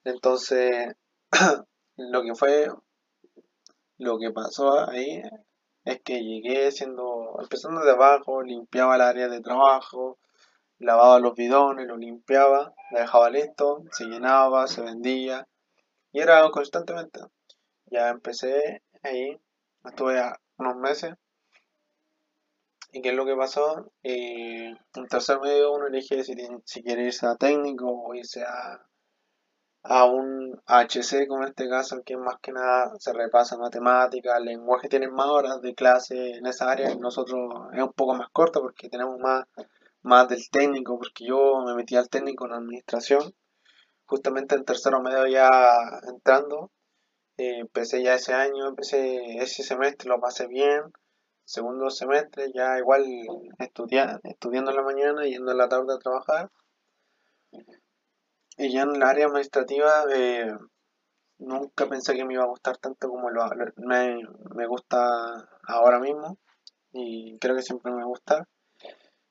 Entonces, 0.03 0.95
lo 1.97 2.21
que 2.23 2.35
fue, 2.35 2.67
lo 3.97 4.19
que 4.19 4.31
pasó 4.31 4.87
ahí 4.87 5.21
es 5.83 6.01
que 6.03 6.21
llegué 6.21 6.71
siendo, 6.71 7.37
empezando 7.41 7.81
de 7.83 7.91
abajo, 7.91 8.43
limpiaba 8.43 8.95
el 8.95 9.01
área 9.01 9.27
de 9.29 9.41
trabajo, 9.41 10.19
lavaba 10.79 11.19
los 11.19 11.35
bidones, 11.35 11.87
los 11.87 11.97
limpiaba, 11.97 12.73
lo 12.91 12.99
dejaba 12.99 13.29
listo, 13.29 13.83
se 13.91 14.05
llenaba, 14.05 14.67
se 14.67 14.81
vendía. 14.81 15.47
Y 16.11 16.19
era 16.19 16.49
constantemente. 16.51 17.19
Ya 17.85 18.09
empecé 18.09 18.83
ahí, 19.03 19.39
estuve 19.85 20.21
unos 20.57 20.75
meses. 20.77 21.13
Y 22.91 23.01
qué 23.01 23.09
es 23.09 23.15
lo 23.15 23.25
que 23.25 23.35
pasó, 23.35 23.91
eh, 24.01 24.73
en 24.95 25.07
tercer 25.09 25.39
medio 25.41 25.73
uno 25.73 25.87
elige 25.87 26.23
si, 26.23 26.33
si 26.63 26.83
quiere 26.83 27.03
irse 27.03 27.27
a 27.27 27.35
técnico 27.35 27.85
o 27.85 28.15
irse 28.15 28.43
a, 28.43 28.81
a 29.83 30.05
un 30.05 30.59
HC 30.65 31.27
como 31.27 31.43
en 31.43 31.49
este 31.49 31.69
caso, 31.69 32.01
que 32.05 32.17
más 32.17 32.35
que 32.41 32.53
nada 32.53 32.93
se 32.99 33.13
repasa 33.13 33.57
matemáticas, 33.57 34.41
lenguaje, 34.41 34.87
tienen 34.87 35.13
más 35.13 35.27
horas 35.27 35.61
de 35.61 35.75
clase 35.75 36.37
en 36.37 36.45
esa 36.45 36.71
área, 36.71 36.95
nosotros 36.95 37.67
es 37.73 37.83
un 37.83 37.93
poco 37.93 38.15
más 38.15 38.29
corto 38.31 38.61
porque 38.61 38.89
tenemos 38.89 39.19
más 39.19 39.45
más 40.07 40.29
del 40.29 40.49
técnico, 40.49 40.97
porque 40.97 41.25
yo 41.25 41.61
me 41.65 41.75
metí 41.75 41.95
al 41.95 42.09
técnico 42.09 42.45
en 42.45 42.53
administración, 42.53 43.35
justamente 44.05 44.55
en 44.55 44.63
tercero 44.65 45.01
medio 45.01 45.27
ya 45.27 45.49
entrando, 46.07 46.71
eh, 47.37 47.59
empecé 47.59 48.01
ya 48.01 48.15
ese 48.15 48.33
año, 48.33 48.67
empecé 48.67 49.37
ese 49.37 49.63
semestre, 49.63 50.09
lo 50.09 50.19
pasé 50.19 50.47
bien, 50.47 50.81
segundo 51.43 51.89
semestre 51.89 52.51
ya 52.53 52.79
igual 52.79 53.05
estudiando 53.59 54.71
en 54.71 54.77
la 54.77 54.83
mañana, 54.83 55.25
yendo 55.25 55.51
en 55.51 55.57
la 55.57 55.69
tarde 55.69 55.93
a 55.93 55.99
trabajar, 55.99 56.51
y 58.57 58.73
ya 58.73 58.83
en 58.83 58.95
el 58.95 59.03
área 59.03 59.27
administrativa 59.27 60.05
eh, 60.15 60.51
nunca 61.37 61.87
pensé 61.87 62.15
que 62.15 62.25
me 62.25 62.33
iba 62.33 62.43
a 62.43 62.47
gustar 62.47 62.77
tanto 62.77 63.09
como 63.09 63.29
lo, 63.29 63.45
me, 63.77 64.21
me 64.55 64.67
gusta 64.67 65.49
ahora 65.67 65.99
mismo, 65.99 66.37
y 66.93 67.37
creo 67.39 67.55
que 67.55 67.61
siempre 67.61 67.91
me 67.91 67.97
va 67.97 68.03
a 68.03 68.15
gustar. 68.15 68.47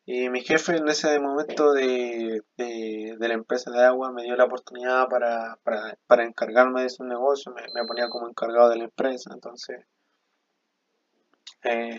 Y 0.09 0.31
mi 0.31 0.41
jefe 0.41 0.77
en 0.77 0.89
ese 0.89 1.19
momento 1.19 1.73
de, 1.73 2.45
de, 2.57 3.17
la 3.19 3.35
empresa 3.35 3.73
de 3.73 3.85
agua 3.85 4.13
me 4.13 4.23
dio 4.23 4.37
la 4.37 4.45
oportunidad 4.45 5.09
para, 5.09 5.59
para, 5.65 5.99
para 6.07 6.25
encargarme 6.25 6.83
de 6.83 6.91
su 6.91 7.03
negocio, 7.03 7.53
me, 7.53 7.85
ponía 7.87 8.09
como 8.09 8.29
encargado 8.29 8.69
de 8.71 8.77
la 8.77 8.85
empresa, 8.85 9.33
entonces... 9.35 9.85
Eh, 11.65 11.99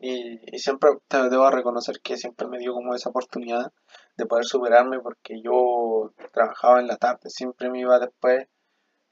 y, 0.00 0.56
y, 0.56 0.58
siempre 0.58 0.90
debo 1.08 1.48
reconocer 1.50 2.00
que 2.00 2.16
siempre 2.16 2.48
me 2.48 2.58
dio 2.58 2.74
como 2.74 2.96
esa 2.96 3.10
oportunidad 3.10 3.72
de 4.16 4.26
poder 4.26 4.44
superarme 4.44 4.98
porque 4.98 5.40
yo 5.40 6.12
trabajaba 6.32 6.80
en 6.80 6.88
la 6.88 6.96
tarde, 6.96 7.30
siempre 7.30 7.70
me 7.70 7.78
iba 7.78 8.00
después 8.00 8.48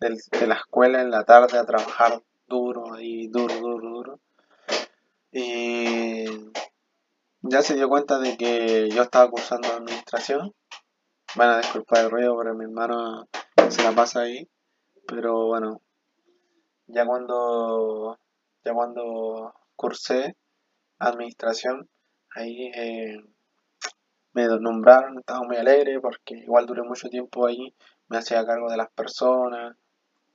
del, 0.00 0.18
de 0.40 0.46
la 0.48 0.56
escuela 0.56 1.00
en 1.00 1.12
la 1.12 1.24
tarde 1.24 1.56
a 1.56 1.64
trabajar 1.64 2.20
duro 2.48 2.98
y 2.98 3.28
duro, 3.28 3.54
duro, 3.60 3.88
duro. 3.88 4.20
Ya 7.42 7.60
se 7.60 7.74
dio 7.74 7.88
cuenta 7.88 8.18
de 8.18 8.36
que 8.36 8.88
yo 8.90 9.02
estaba 9.02 9.30
cursando 9.30 9.68
administración. 9.68 10.54
Van 11.34 11.50
a 11.50 11.60
el 11.60 12.10
ruido, 12.10 12.36
pero 12.38 12.54
mi 12.54 12.64
hermano 12.64 13.26
se 13.68 13.82
la 13.82 13.92
pasa 13.92 14.20
ahí. 14.20 14.48
Pero 15.06 15.46
bueno, 15.46 15.80
ya 16.86 17.04
cuando, 17.04 18.18
ya 18.64 18.72
cuando 18.72 19.54
cursé 19.74 20.36
administración, 20.98 21.88
ahí 22.30 22.70
eh, 22.74 23.16
me 24.34 24.46
nombraron, 24.46 25.18
estaba 25.18 25.42
muy 25.42 25.56
alegre 25.56 26.00
porque 26.00 26.34
igual 26.34 26.66
duré 26.66 26.82
mucho 26.82 27.08
tiempo 27.08 27.46
ahí, 27.46 27.74
me 28.08 28.18
hacía 28.18 28.46
cargo 28.46 28.70
de 28.70 28.76
las 28.76 28.90
personas, 28.90 29.76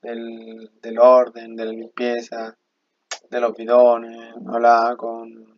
del, 0.01 0.71
del 0.81 0.99
orden, 0.99 1.55
de 1.55 1.65
la 1.65 1.71
limpieza, 1.71 2.57
de 3.29 3.39
los 3.39 3.55
bidones, 3.55 4.35
hablaba 4.47 4.95
con 4.97 5.56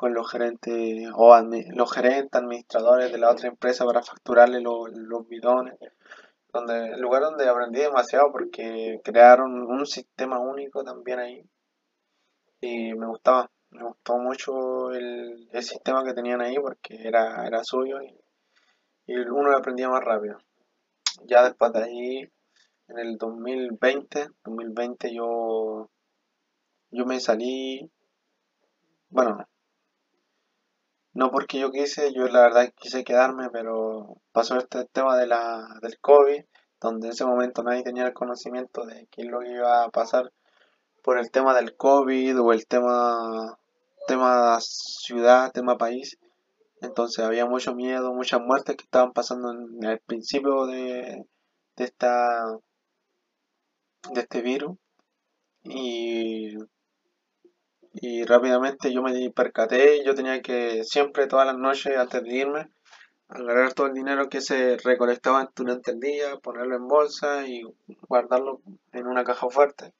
con 0.00 0.14
los 0.14 0.30
gerentes 0.30 1.10
o 1.14 1.38
los 1.74 1.92
gerentes 1.92 2.40
administradores 2.40 3.12
de 3.12 3.18
la 3.18 3.30
otra 3.30 3.48
empresa 3.48 3.84
para 3.84 4.02
facturarle 4.02 4.62
los 4.62 5.28
bidones. 5.28 5.78
Donde, 6.50 6.94
el 6.94 7.00
lugar 7.02 7.20
donde 7.20 7.46
aprendí 7.46 7.80
demasiado 7.80 8.32
porque 8.32 8.98
crearon 9.04 9.60
un 9.60 9.84
sistema 9.84 10.38
único 10.38 10.82
también 10.82 11.18
ahí. 11.18 11.44
Y 12.62 12.94
me 12.94 13.08
gustaba, 13.08 13.50
me 13.72 13.84
gustó 13.84 14.16
mucho 14.16 14.90
el, 14.90 15.50
sistema 15.60 16.02
que 16.02 16.14
tenían 16.14 16.40
ahí 16.40 16.54
porque 16.54 16.96
era, 17.06 17.46
era 17.46 17.62
suyo 17.62 18.00
y, 18.00 18.18
y 19.04 19.16
uno 19.18 19.54
aprendía 19.54 19.90
más 19.90 20.02
rápido. 20.02 20.38
Ya 21.26 21.44
después 21.44 21.74
de 21.74 21.82
ahí, 21.82 22.18
en 22.88 22.98
el 22.98 23.18
2020, 23.18 24.28
2020 24.44 25.14
yo, 25.14 25.90
yo 26.90 27.04
me 27.04 27.20
salí, 27.20 27.92
bueno, 29.10 29.46
no 31.12 31.30
porque 31.30 31.58
yo 31.58 31.70
quise, 31.70 32.12
yo 32.12 32.28
la 32.28 32.42
verdad 32.42 32.72
quise 32.76 33.04
quedarme, 33.04 33.50
pero 33.50 34.18
pasó 34.32 34.56
este 34.58 34.84
tema 34.86 35.16
de 35.16 35.26
la, 35.26 35.66
del 35.82 35.98
COVID, 36.00 36.44
donde 36.80 37.08
en 37.08 37.12
ese 37.12 37.24
momento 37.24 37.62
nadie 37.62 37.82
tenía 37.82 38.06
el 38.06 38.12
conocimiento 38.12 38.86
de 38.86 39.06
qué 39.10 39.22
es 39.22 39.28
lo 39.28 39.40
que 39.40 39.52
iba 39.52 39.84
a 39.84 39.90
pasar 39.90 40.32
por 41.02 41.18
el 41.18 41.30
tema 41.30 41.54
del 41.54 41.76
COVID 41.76 42.40
o 42.40 42.52
el 42.52 42.66
tema, 42.66 43.58
tema 44.06 44.58
ciudad, 44.60 45.52
tema 45.52 45.78
país. 45.78 46.18
Entonces 46.80 47.24
había 47.24 47.46
mucho 47.46 47.74
miedo, 47.74 48.14
muchas 48.14 48.40
muertes 48.40 48.76
que 48.76 48.84
estaban 48.84 49.12
pasando 49.12 49.50
en 49.52 49.84
el 49.84 49.98
principio 50.00 50.66
de, 50.66 51.26
de 51.76 51.84
esta 51.84 52.58
de 54.12 54.20
este 54.20 54.40
virus. 54.42 54.76
Y 55.64 56.56
y 57.92 58.24
rápidamente 58.24 58.92
yo 58.92 59.02
me 59.02 59.30
percaté, 59.30 60.04
yo 60.04 60.14
tenía 60.14 60.42
que 60.42 60.84
siempre 60.84 61.26
todas 61.26 61.46
las 61.46 61.56
noches 61.56 61.96
antes 61.96 62.22
de 62.22 62.34
irme 62.34 62.70
agarrar 63.30 63.72
todo 63.74 63.86
el 63.86 63.94
dinero 63.94 64.28
que 64.28 64.40
se 64.40 64.76
recolectaba 64.78 65.48
durante 65.54 65.92
el 65.92 66.00
día, 66.00 66.36
ponerlo 66.42 66.76
en 66.76 66.88
bolsa 66.88 67.46
y 67.46 67.62
guardarlo 68.08 68.60
en 68.92 69.06
una 69.06 69.24
caja 69.24 69.48
fuerte. 69.48 69.94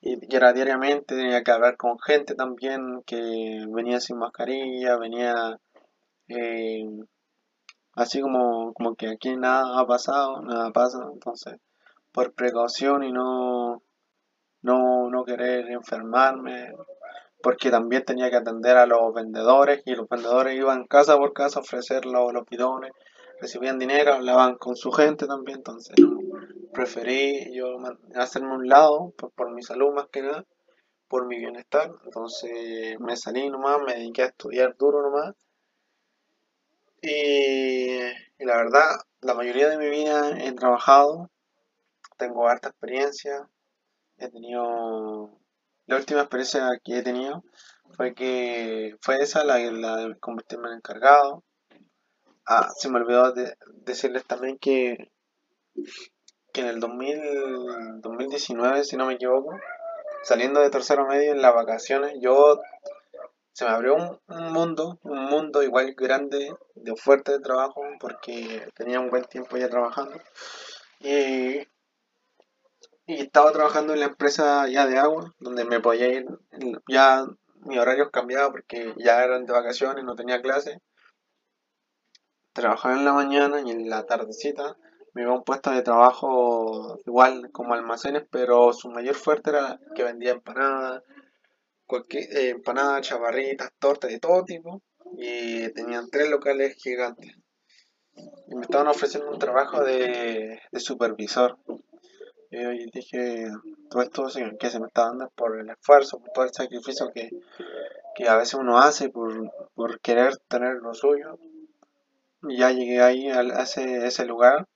Y, 0.00 0.34
era 0.34 0.52
diariamente, 0.52 1.16
tenía 1.16 1.42
que 1.42 1.50
hablar 1.50 1.76
con 1.76 1.98
gente 1.98 2.34
también 2.34 3.02
que 3.04 3.64
venía 3.68 4.00
sin 4.00 4.18
mascarilla, 4.18 4.96
venía 4.96 5.58
eh, 6.28 6.86
así 7.92 8.20
como, 8.20 8.72
como 8.72 8.94
que 8.94 9.08
aquí 9.08 9.36
nada 9.36 9.78
ha 9.78 9.86
pasado, 9.86 10.40
nada 10.42 10.70
pasa, 10.72 10.98
entonces 11.12 11.56
por 12.12 12.32
precaución 12.32 13.04
y 13.04 13.12
no, 13.12 13.82
no, 14.62 15.10
no 15.10 15.24
querer 15.24 15.70
enfermarme, 15.70 16.72
porque 17.46 17.70
también 17.70 18.04
tenía 18.04 18.28
que 18.28 18.38
atender 18.38 18.76
a 18.76 18.86
los 18.86 19.14
vendedores 19.14 19.80
y 19.84 19.94
los 19.94 20.08
vendedores 20.08 20.56
iban 20.56 20.84
casa 20.88 21.16
por 21.16 21.32
casa 21.32 21.60
a 21.60 21.62
ofrecer 21.62 22.04
los, 22.04 22.32
los 22.32 22.44
bidones, 22.44 22.90
recibían 23.40 23.78
dinero, 23.78 24.14
hablaban 24.14 24.56
con 24.56 24.74
su 24.74 24.90
gente 24.90 25.28
también, 25.28 25.58
entonces 25.58 25.94
preferí 26.74 27.54
yo 27.54 27.78
hacerme 28.16 28.52
un 28.52 28.66
lado 28.66 29.12
por, 29.36 29.52
mi 29.52 29.62
salud 29.62 29.94
más 29.94 30.08
que 30.08 30.22
nada, 30.22 30.44
por 31.06 31.28
mi 31.28 31.38
bienestar, 31.38 31.92
entonces 32.04 32.98
me 32.98 33.16
salí 33.16 33.48
nomás, 33.48 33.80
me 33.80 33.94
dediqué 33.94 34.22
a 34.22 34.26
estudiar 34.26 34.76
duro 34.76 35.00
nomás 35.02 35.36
y, 37.00 37.94
y 38.40 38.44
la 38.44 38.56
verdad, 38.56 38.90
la 39.20 39.34
mayoría 39.34 39.68
de 39.68 39.78
mi 39.78 39.88
vida 39.88 40.36
he 40.42 40.50
trabajado, 40.50 41.30
tengo 42.16 42.48
harta 42.48 42.70
experiencia, 42.70 43.48
he 44.18 44.28
tenido 44.30 45.45
la 45.86 45.96
última 45.96 46.20
experiencia 46.20 46.68
que 46.84 46.98
he 46.98 47.02
tenido 47.02 47.44
fue 47.96 48.14
que 48.14 48.96
fue 49.00 49.22
esa, 49.22 49.44
la, 49.44 49.56
de 49.56 50.18
convertirme 50.18 50.68
en 50.68 50.74
encargado. 50.74 51.44
Ah, 52.46 52.70
se 52.76 52.88
me 52.88 52.98
olvidó 52.98 53.32
de, 53.32 53.56
decirles 53.84 54.24
también 54.24 54.58
que, 54.58 55.10
que 56.52 56.60
en 56.60 56.66
el 56.66 56.80
2000, 56.80 58.00
2019, 58.00 58.84
si 58.84 58.96
no 58.96 59.06
me 59.06 59.14
equivoco, 59.14 59.58
saliendo 60.22 60.60
de 60.60 60.70
tercero 60.70 61.06
medio 61.06 61.32
en 61.32 61.42
las 61.42 61.54
vacaciones, 61.54 62.14
yo 62.20 62.60
se 63.52 63.64
me 63.64 63.70
abrió 63.70 63.94
un, 63.94 64.20
un, 64.28 64.52
mundo, 64.52 64.98
un 65.02 65.24
mundo 65.24 65.62
igual 65.62 65.94
grande 65.94 66.54
de 66.74 66.96
fuerte 66.96 67.32
de 67.32 67.40
trabajo 67.40 67.82
porque 67.98 68.68
tenía 68.74 69.00
un 69.00 69.08
buen 69.08 69.24
tiempo 69.24 69.56
ya 69.56 69.68
trabajando. 69.68 70.20
Y 71.00 71.66
y 73.06 73.20
estaba 73.20 73.52
trabajando 73.52 73.92
en 73.92 74.00
la 74.00 74.06
empresa 74.06 74.68
ya 74.68 74.86
de 74.86 74.98
agua, 74.98 75.34
donde 75.38 75.64
me 75.64 75.80
podía 75.80 76.08
ir, 76.08 76.26
ya 76.88 77.24
mi 77.60 77.78
horario 77.78 78.10
cambiaba 78.10 78.50
porque 78.50 78.94
ya 78.96 79.22
eran 79.22 79.46
de 79.46 79.52
vacaciones, 79.52 80.04
no 80.04 80.14
tenía 80.14 80.42
clase. 80.42 80.80
Trabajaba 82.52 82.96
en 82.96 83.04
la 83.04 83.12
mañana 83.12 83.60
y 83.60 83.70
en 83.70 83.88
la 83.88 84.06
tardecita 84.06 84.76
me 85.16 85.22
iba 85.22 85.32
a 85.32 85.36
un 85.36 85.44
puesto 85.44 85.70
de 85.70 85.80
trabajo 85.80 86.98
igual 87.06 87.50
como 87.50 87.72
almacenes, 87.72 88.24
pero 88.30 88.74
su 88.74 88.90
mayor 88.90 89.14
fuerte 89.14 89.48
era 89.48 89.80
que 89.94 90.02
vendía 90.02 90.32
empanadas, 90.32 91.02
cualquier, 91.86 92.24
eh, 92.36 92.50
empanadas, 92.50 93.08
chaparritas, 93.08 93.72
tortas 93.78 94.10
de 94.10 94.20
todo 94.20 94.44
tipo, 94.44 94.82
y 95.16 95.72
tenían 95.72 96.10
tres 96.10 96.28
locales 96.28 96.76
gigantes. 96.76 97.34
Y 98.48 98.54
me 98.54 98.62
estaban 98.62 98.88
ofreciendo 98.88 99.30
un 99.30 99.38
trabajo 99.38 99.82
de, 99.82 100.60
supervisor. 100.74 101.58
Y 102.58 102.90
dije, 102.90 103.50
todo 103.90 104.02
esto 104.02 104.26
que 104.58 104.70
se 104.70 104.80
me 104.80 104.86
está 104.86 105.08
dando 105.08 105.28
por 105.30 105.58
el 105.58 105.68
esfuerzo, 105.68 106.18
por 106.18 106.30
todo 106.30 106.44
el 106.44 106.54
sacrificio 106.54 107.12
que, 107.12 107.30
a 108.26 108.36
veces 108.36 108.54
uno 108.54 108.78
hace 108.78 109.10
por, 109.10 109.52
por 109.74 110.00
querer 110.00 110.38
tener 110.48 110.76
lo 110.76 110.94
suyo. 110.94 111.38
Y 112.48 112.56
ya 112.58 112.70
llegué 112.70 113.02
ahí 113.02 113.28
a 113.28 113.42
ese, 113.62 114.06
ese 114.06 114.24
lugar. 114.24 114.66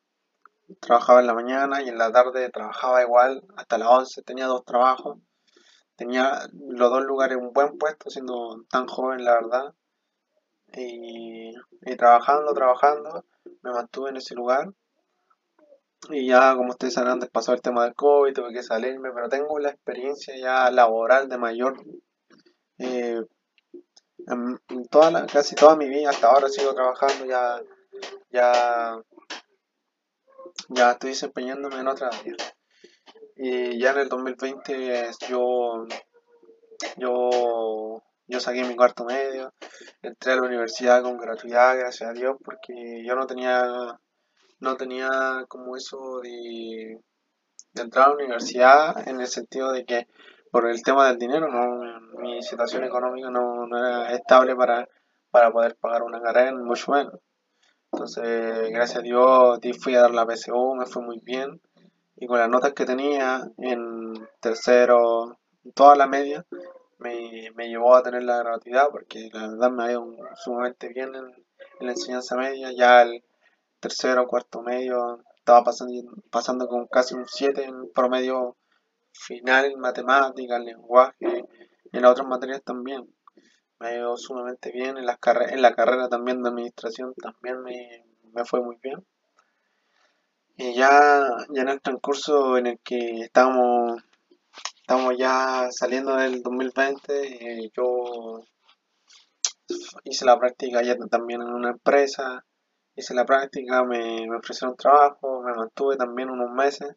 Trabajaba 0.80 1.20
en 1.20 1.26
la 1.26 1.34
mañana 1.34 1.82
y 1.82 1.88
en 1.88 1.96
la 1.96 2.12
tarde 2.12 2.50
trabajaba 2.50 3.02
igual 3.02 3.42
hasta 3.56 3.78
las 3.78 3.88
11, 3.88 4.22
tenía 4.22 4.46
dos 4.46 4.64
trabajos, 4.64 5.18
tenía 5.96 6.42
los 6.52 6.90
dos 6.90 7.02
lugares 7.04 7.38
un 7.38 7.52
buen 7.52 7.76
puesto 7.78 8.10
siendo 8.10 8.62
tan 8.68 8.86
joven 8.86 9.24
la 9.24 9.34
verdad. 9.34 9.74
Y, 10.72 11.52
trabajando, 11.96 12.52
trabajando, 12.52 13.24
me 13.62 13.72
mantuve 13.72 14.10
en 14.10 14.18
ese 14.18 14.34
lugar 14.34 14.70
y 16.08 16.26
ya 16.26 16.54
como 16.56 16.70
ustedes 16.70 16.94
saben 16.94 17.12
antes 17.12 17.30
pasó 17.30 17.52
el 17.52 17.60
tema 17.60 17.84
del 17.84 17.94
COVID, 17.94 18.32
tuve 18.32 18.52
que 18.52 18.62
salirme, 18.62 19.12
pero 19.12 19.28
tengo 19.28 19.58
la 19.58 19.70
experiencia 19.70 20.34
ya 20.36 20.70
laboral 20.70 21.28
de 21.28 21.38
mayor 21.38 21.76
eh, 22.78 23.20
toda 24.90 25.26
casi 25.26 25.54
toda 25.54 25.76
mi 25.76 25.88
vida, 25.88 26.10
hasta 26.10 26.28
ahora 26.28 26.48
sigo 26.48 26.74
trabajando 26.74 27.26
ya 27.26 27.60
ya 28.30 29.02
ya 30.68 30.92
estoy 30.92 31.10
desempeñándome 31.10 31.80
en 31.80 31.88
otra 31.88 32.08
área. 32.08 32.34
Y 33.36 33.78
ya 33.80 33.90
en 33.92 33.98
el 33.98 34.08
2020 34.08 35.10
yo, 35.28 35.86
yo, 36.96 38.02
yo 38.26 38.40
saqué 38.40 38.64
mi 38.64 38.76
cuarto 38.76 39.04
medio, 39.04 39.52
entré 40.02 40.32
a 40.32 40.36
la 40.36 40.42
universidad 40.42 41.02
con 41.02 41.18
gratuidad, 41.18 41.78
gracias 41.78 42.10
a 42.10 42.12
Dios, 42.12 42.36
porque 42.44 43.02
yo 43.04 43.14
no 43.14 43.26
tenía, 43.26 43.98
no 44.60 44.76
tenía 44.76 45.08
como 45.48 45.76
eso 45.76 46.20
de, 46.22 47.00
entrar 47.74 48.06
a 48.06 48.08
la 48.08 48.14
universidad 48.14 49.08
en 49.08 49.20
el 49.20 49.26
sentido 49.26 49.72
de 49.72 49.84
que 49.84 50.06
por 50.50 50.68
el 50.68 50.82
tema 50.82 51.08
del 51.08 51.18
dinero, 51.18 51.48
no, 51.48 52.00
mi 52.20 52.42
situación 52.42 52.84
económica 52.84 53.30
no, 53.30 53.66
no 53.66 53.78
era 53.78 54.12
estable 54.14 54.56
para, 54.56 54.88
para 55.30 55.52
poder 55.52 55.76
pagar 55.76 56.02
una 56.02 56.20
carrera, 56.20 56.52
mucho 56.54 56.92
menos. 56.92 57.14
Entonces, 57.92 58.70
gracias 58.70 58.98
a 58.98 59.02
Dios, 59.02 59.58
fui 59.80 59.94
a 59.94 60.02
dar 60.02 60.12
la 60.12 60.26
PSU, 60.26 60.74
me 60.74 60.86
fue 60.86 61.02
muy 61.02 61.20
bien. 61.20 61.60
Y 62.16 62.26
con 62.26 62.38
las 62.38 62.48
notas 62.48 62.72
que 62.72 62.84
tenía 62.84 63.42
en 63.58 64.28
tercero, 64.40 65.38
toda 65.74 65.96
la 65.96 66.06
media, 66.06 66.44
me, 66.98 67.50
me 67.54 67.68
llevó 67.68 67.96
a 67.96 68.02
tener 68.02 68.22
la 68.22 68.38
gratuidad 68.38 68.88
porque 68.90 69.30
la 69.32 69.48
verdad 69.48 69.70
me 69.70 69.84
ha 69.84 69.90
ido 69.90 70.06
sumamente 70.36 70.88
bien 70.88 71.14
en, 71.14 71.32
la 71.80 71.92
enseñanza 71.92 72.36
media. 72.36 72.70
Ya 72.72 73.02
el 73.02 73.24
tercero, 73.80 74.26
cuarto 74.26 74.62
medio, 74.62 75.22
estaba 75.36 75.64
pasando, 75.64 75.92
pasando 76.30 76.68
con 76.68 76.86
casi 76.86 77.14
un 77.14 77.26
7 77.26 77.64
en 77.64 77.92
promedio 77.92 78.56
final 79.12 79.64
en 79.64 79.80
matemáticas, 79.80 80.58
en 80.58 80.64
lenguaje 80.66 81.44
en 81.92 82.02
las 82.02 82.12
otras 82.12 82.28
materias 82.28 82.62
también 82.62 83.12
me 83.78 83.88
ha 83.88 83.96
ido 83.96 84.16
sumamente 84.16 84.70
bien. 84.72 84.96
En, 84.96 85.06
las 85.06 85.18
en 85.48 85.62
la 85.62 85.74
carrera 85.74 86.08
también 86.08 86.42
de 86.42 86.50
administración 86.50 87.14
también 87.14 87.62
me, 87.62 88.44
fue 88.44 88.60
muy 88.62 88.76
bien. 88.82 89.04
Y 90.56 90.74
ya, 90.74 91.36
ya 91.50 91.62
en 91.62 91.68
el 91.68 91.80
transcurso 91.80 92.58
en 92.58 92.66
el 92.66 92.78
que 92.80 93.22
estamos, 93.22 94.02
estamos 94.76 95.14
ya 95.18 95.68
saliendo 95.70 96.16
del 96.16 96.42
2020, 96.42 97.62
eh, 97.64 97.70
yo 97.74 98.44
hice 100.04 100.24
la 100.26 100.38
práctica 100.38 100.82
ya 100.82 100.96
también 101.10 101.40
en 101.40 101.48
una 101.48 101.70
empresa, 101.70 102.44
hice 103.00 103.14
la 103.14 103.26
práctica, 103.26 103.84
me, 103.84 104.26
ofrecieron 104.34 104.76
trabajo, 104.76 105.42
me 105.42 105.52
mantuve 105.54 105.96
también 105.96 106.30
unos 106.30 106.50
meses, 106.50 106.96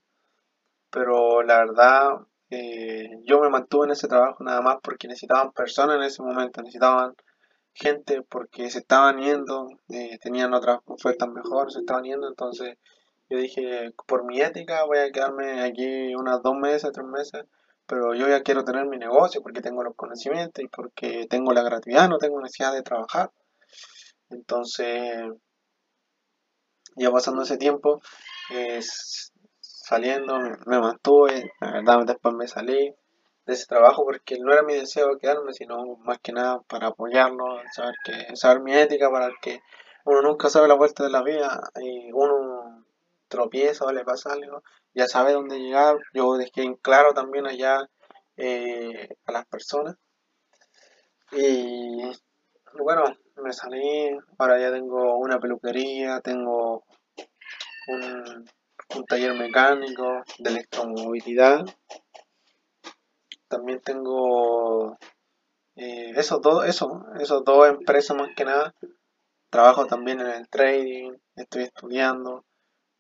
pero 0.90 1.42
la 1.44 1.58
verdad 1.60 2.12
eh, 2.50 3.10
yo 3.26 3.40
me 3.42 3.50
mantuve 3.50 3.88
en 3.88 3.92
ese 3.92 4.08
trabajo 4.08 4.44
nada 4.44 4.62
más 4.62 4.78
porque 4.84 5.08
necesitaban 5.08 5.52
personas 5.52 5.98
en 5.98 6.04
ese 6.04 6.22
momento, 6.22 6.62
necesitaban 6.62 7.16
gente 7.74 8.22
porque 8.22 8.70
se 8.70 8.80
estaban 8.80 9.20
yendo, 9.20 9.68
eh, 9.90 10.18
tenían 10.22 10.54
otras 10.54 10.80
ofertas 10.86 11.30
mejores, 11.30 11.74
se 11.74 11.80
estaban 11.80 12.04
yendo, 12.04 12.28
entonces 12.28 12.78
yo 13.30 13.38
dije, 13.38 13.92
por 14.06 14.26
mi 14.26 14.42
ética 14.42 14.86
voy 14.86 15.00
a 15.00 15.12
quedarme 15.12 15.64
aquí 15.64 16.14
unas 16.16 16.44
dos 16.44 16.56
meses, 16.56 16.92
tres 16.94 17.08
meses, 17.08 17.46
pero 17.88 18.14
yo 18.14 18.28
ya 18.28 18.44
quiero 18.44 18.64
tener 18.64 18.86
mi 18.86 18.98
negocio 18.98 19.42
porque 19.42 19.62
tengo 19.62 19.84
los 19.84 19.96
conocimientos 19.96 20.64
y 20.64 20.68
porque 20.68 21.26
tengo 21.30 21.52
la 21.54 21.64
gratuidad, 21.64 22.10
no 22.10 22.18
tengo 22.18 22.40
necesidad 22.42 22.74
de 22.74 22.84
trabajar. 22.84 23.32
Entonces, 24.30 25.24
ya 26.96 27.12
pasando 27.12 27.44
ese 27.44 27.58
tiempo, 27.58 28.02
saliendo, 29.60 30.40
me, 30.66 30.80
mantuve, 30.80 31.52
la 31.60 31.72
verdad 31.72 32.06
después 32.06 32.36
me 32.36 32.48
salí 32.48 32.96
de 33.46 33.54
ese 33.54 33.66
trabajo 33.66 34.06
porque 34.06 34.40
no 34.40 34.54
era 34.54 34.64
mi 34.64 34.74
deseo 34.74 35.18
quedarme, 35.18 35.54
sino 35.54 35.98
más 35.98 36.20
que 36.20 36.32
nada 36.32 36.62
para 36.62 36.88
apoyarlo, 36.88 37.46
saber 37.72 37.96
que, 38.04 38.36
saber 38.36 38.62
mi 38.62 38.74
ética 38.74 39.10
para 39.10 39.30
que 39.42 39.60
uno 40.06 40.22
nunca 40.22 40.50
sabe 40.50 40.68
la 40.68 40.76
vuelta 40.76 41.04
de 41.04 41.10
la 41.10 41.24
vida 41.24 41.62
y 41.82 42.12
uno 42.14 42.86
tropieza 43.28 43.86
o 43.86 43.92
le 43.92 44.06
pasa 44.06 44.34
algo, 44.34 44.64
ya 44.94 45.08
sabe 45.08 45.34
dónde 45.34 45.60
llegar, 45.60 45.98
yo 46.14 46.36
dejé 46.38 46.64
en 46.64 46.76
claro 46.76 47.14
también 47.14 47.48
allá 47.48 47.90
eh, 48.38 49.10
a 49.26 49.32
las 49.32 49.46
personas. 49.48 49.96
Y 51.32 52.02
bueno, 52.80 53.04
me 53.36 53.54
salí, 53.54 54.10
ahora 54.38 54.60
ya 54.60 54.72
tengo 54.72 55.18
una 55.18 55.40
peluquería, 55.40 56.20
tengo 56.22 56.84
un 58.96 59.06
taller 59.06 59.34
mecánico 59.34 60.24
de 60.40 60.50
electromovilidad. 60.50 61.66
También 63.48 63.82
tengo 63.82 64.98
eh, 65.76 66.12
esos 66.16 66.42
dos, 66.42 66.66
eso, 66.66 67.06
esos 67.20 67.44
dos 67.44 67.68
empresas 67.68 68.16
más 68.16 68.30
que 68.36 68.46
nada. 68.46 68.74
Trabajo 69.50 69.86
también 69.86 70.20
en 70.20 70.28
el 70.28 70.50
trading, 70.50 71.14
estoy 71.36 71.64
estudiando. 71.64 72.46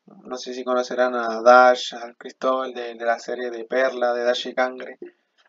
No 0.05 0.37
sé 0.37 0.53
si 0.53 0.63
conocerán 0.63 1.15
a 1.15 1.41
Dash, 1.41 1.93
al 1.95 2.17
Cristóbal 2.17 2.73
de, 2.73 2.95
la 2.95 3.19
serie 3.19 3.49
de 3.49 3.63
Perla, 3.65 4.13
de 4.13 4.23
Dash 4.23 4.47
y 4.47 4.53
Cangre. 4.53 4.99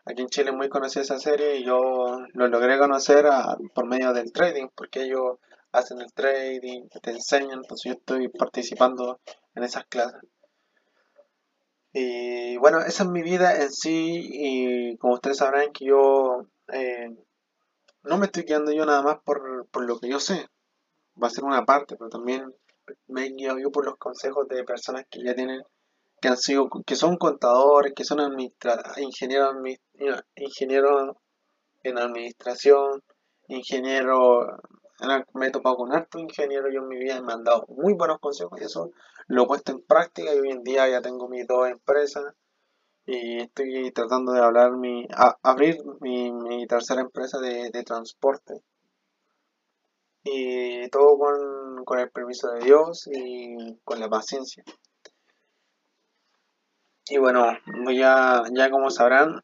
Aquí 0.05 0.21
en 0.21 0.29
Chile 0.29 0.51
muy 0.51 0.69
conocida 0.69 1.01
esa 1.01 1.19
serie 1.19 1.57
y 1.57 1.65
yo 1.65 2.19
lo 2.33 2.47
logré 2.47 2.77
conocer 2.77 3.25
por 3.73 3.87
medio 3.87 4.13
del 4.13 4.31
trading, 4.31 4.67
porque 4.75 5.03
ellos 5.03 5.39
hacen 5.71 5.99
el 6.01 6.13
trading, 6.13 6.87
te 7.01 7.11
enseñan, 7.11 7.59
entonces 7.63 7.85
yo 7.85 7.91
estoy 7.93 8.29
participando 8.29 9.19
en 9.55 9.63
esas 9.63 9.85
clases. 9.85 10.21
Y 11.91 12.57
bueno, 12.57 12.81
esa 12.81 13.03
es 13.03 13.09
mi 13.09 13.21
vida 13.21 13.61
en 13.61 13.71
sí 13.71 14.27
y 14.31 14.97
como 14.97 15.13
ustedes 15.13 15.37
sabrán 15.37 15.71
que 15.71 15.85
yo 15.85 16.45
eh, 16.67 17.15
no 18.03 18.17
me 18.17 18.25
estoy 18.25 18.45
quedando 18.45 18.71
yo 18.71 18.85
nada 18.85 19.01
más 19.01 19.17
por, 19.23 19.67
lo 19.81 19.99
que 19.99 20.09
yo 20.09 20.19
sé, 20.19 20.47
va 21.21 21.27
a 21.27 21.31
ser 21.31 21.43
una 21.43 21.65
parte, 21.65 21.95
pero 21.95 22.09
también 22.09 22.53
me 23.07 23.25
he 23.25 23.29
guiado 23.31 23.59
yo 23.59 23.71
por 23.71 23.85
los 23.85 23.95
consejos 23.97 24.47
de 24.47 24.63
personas 24.63 25.05
que 25.09 25.23
ya 25.23 25.33
tienen, 25.33 25.63
que 26.25 26.29
han 26.29 26.37
sido, 26.37 26.67
que 26.87 26.95
son 26.95 27.17
contadores, 27.17 27.93
que 27.95 28.03
son 28.03 28.19
ingenieros, 28.97 29.55
ingenieros 30.35 31.17
en 31.83 31.99
administración, 31.99 33.03
ingenieros 33.47 34.47
me 35.35 35.45
he 35.45 35.51
topado 35.51 35.75
con 35.75 35.93
harto 35.93 36.17
ingeniero 36.17 36.71
yo 36.71 36.79
en 36.79 36.87
mi 36.87 36.97
vida 36.97 37.17
y 37.17 37.21
me 37.21 37.33
han 37.33 37.43
dado 37.43 37.67
muy 37.67 37.93
buenos 37.93 38.17
consejos 38.17 38.59
y 38.59 38.63
eso 38.63 38.89
lo 39.27 39.43
he 39.43 39.45
puesto 39.45 39.71
en 39.73 39.83
práctica 39.83 40.33
y 40.33 40.39
hoy 40.39 40.49
en 40.49 40.63
día 40.63 40.89
ya 40.89 40.99
tengo 40.99 41.29
mis 41.29 41.45
dos 41.45 41.67
empresas 41.69 42.33
y 43.05 43.41
estoy 43.41 43.91
tratando 43.91 44.31
de 44.31 44.39
hablar 44.39 44.71
mi, 44.71 45.07
abrir 45.43 45.77
mi, 46.01 46.65
tercera 46.65 47.01
empresa 47.01 47.37
de, 47.37 47.83
transporte. 47.83 48.63
Y 50.23 50.89
todo 50.89 51.19
con, 51.85 51.99
el 51.99 52.09
permiso 52.09 52.49
de 52.49 52.65
Dios 52.65 53.07
y 53.13 53.77
con 53.83 53.99
la 53.99 54.09
paciencia 54.09 54.63
y 57.09 57.17
bueno 57.17 57.57
ya, 57.93 58.43
ya 58.53 58.69
como 58.69 58.89
sabrán 58.89 59.41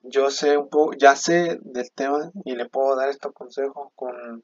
yo 0.00 0.30
sé 0.30 0.56
un 0.58 0.68
poco 0.68 0.94
ya 0.96 1.14
sé 1.16 1.58
del 1.62 1.92
tema 1.92 2.30
y 2.44 2.56
le 2.56 2.68
puedo 2.68 2.96
dar 2.96 3.08
estos 3.08 3.32
consejos 3.32 3.88
con 3.94 4.42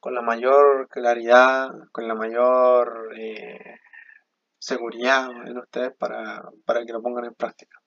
con 0.00 0.14
la 0.14 0.22
mayor 0.22 0.88
claridad, 0.88 1.68
con 1.92 2.08
la 2.08 2.14
mayor 2.14 3.12
eh, 3.16 3.76
seguridad 4.58 5.30
en 5.46 5.58
ustedes 5.58 5.92
para, 5.96 6.42
que 6.86 6.92
lo 6.92 7.02
pongan 7.02 7.26
en 7.26 7.34
práctica. 7.34 7.78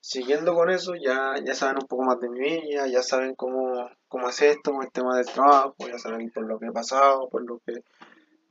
Siguiendo 0.00 0.54
con 0.54 0.70
eso, 0.70 0.94
ya, 0.96 1.34
ya 1.42 1.54
saben 1.54 1.78
un 1.80 1.86
poco 1.86 2.02
más 2.02 2.20
de 2.20 2.28
mi 2.28 2.40
vida, 2.40 2.86
ya 2.88 3.02
saben 3.02 3.34
cómo, 3.36 3.88
cómo 4.08 4.28
es 4.28 4.42
esto, 4.42 4.72
el 4.82 4.92
tema 4.92 5.16
del 5.16 5.26
trabajo, 5.26 5.74
ya 5.78 5.98
saben 5.98 6.30
por 6.30 6.46
lo 6.46 6.58
que 6.58 6.66
he 6.66 6.72
pasado, 6.72 7.28
por 7.30 7.46
lo 7.46 7.60
que, 7.60 7.72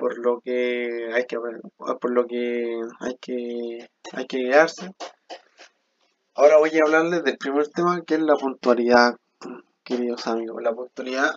por 0.04 0.18
lo 0.18 0.42
que 0.42 1.14
hay 1.14 1.26
que 1.26 1.38
por 1.38 2.12
lo 2.12 2.28
que 2.28 2.78
hay 3.00 3.18
que 3.22 3.90
hay 4.12 4.28
que 4.28 4.38
guiarse. 4.38 4.94
Ahora 6.36 6.58
voy 6.58 6.72
a 6.72 6.82
hablarles 6.86 7.24
del 7.24 7.38
primer 7.38 7.70
tema 7.70 8.02
que 8.06 8.16
es 8.16 8.22
la 8.22 8.36
puntualidad, 8.36 9.16
queridos 9.82 10.28
amigos. 10.28 10.62
La 10.62 10.74
puntualidad 10.74 11.36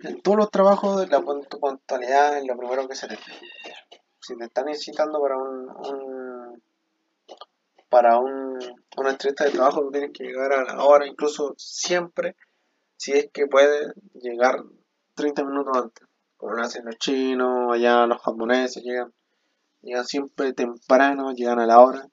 en 0.00 0.20
todos 0.22 0.38
los 0.38 0.50
trabajos 0.50 1.08
la 1.08 1.20
puntualidad 1.20 2.38
es 2.38 2.46
lo 2.48 2.56
primero 2.56 2.88
que 2.88 2.96
se 2.96 3.06
le 3.06 3.16
Si 4.18 4.36
te 4.36 4.44
están 4.44 4.64
necesitando 4.64 5.20
para 5.20 5.36
un, 5.36 6.60
para 7.88 8.18
un, 8.18 8.58
una 8.96 9.10
entrevista 9.10 9.44
de 9.44 9.52
trabajo, 9.52 9.88
tienes 9.92 10.10
que 10.12 10.24
llegar 10.24 10.52
a 10.52 10.64
la 10.64 10.82
hora, 10.82 11.06
incluso 11.06 11.54
siempre, 11.56 12.34
si 12.96 13.12
es 13.12 13.30
que 13.32 13.46
puedes 13.46 13.92
llegar 14.14 14.64
30 15.14 15.44
minutos 15.44 15.76
antes 15.76 16.11
como 16.42 16.56
lo 16.56 16.62
hacen 16.62 16.84
los 16.84 16.98
chinos, 16.98 17.72
allá 17.72 18.04
los 18.04 18.20
japoneses 18.20 18.82
llegan, 18.82 19.14
llegan 19.80 20.04
siempre 20.04 20.52
temprano, 20.52 21.32
llegan 21.32 21.60
a 21.60 21.66
la 21.66 21.78
hora 21.78 22.08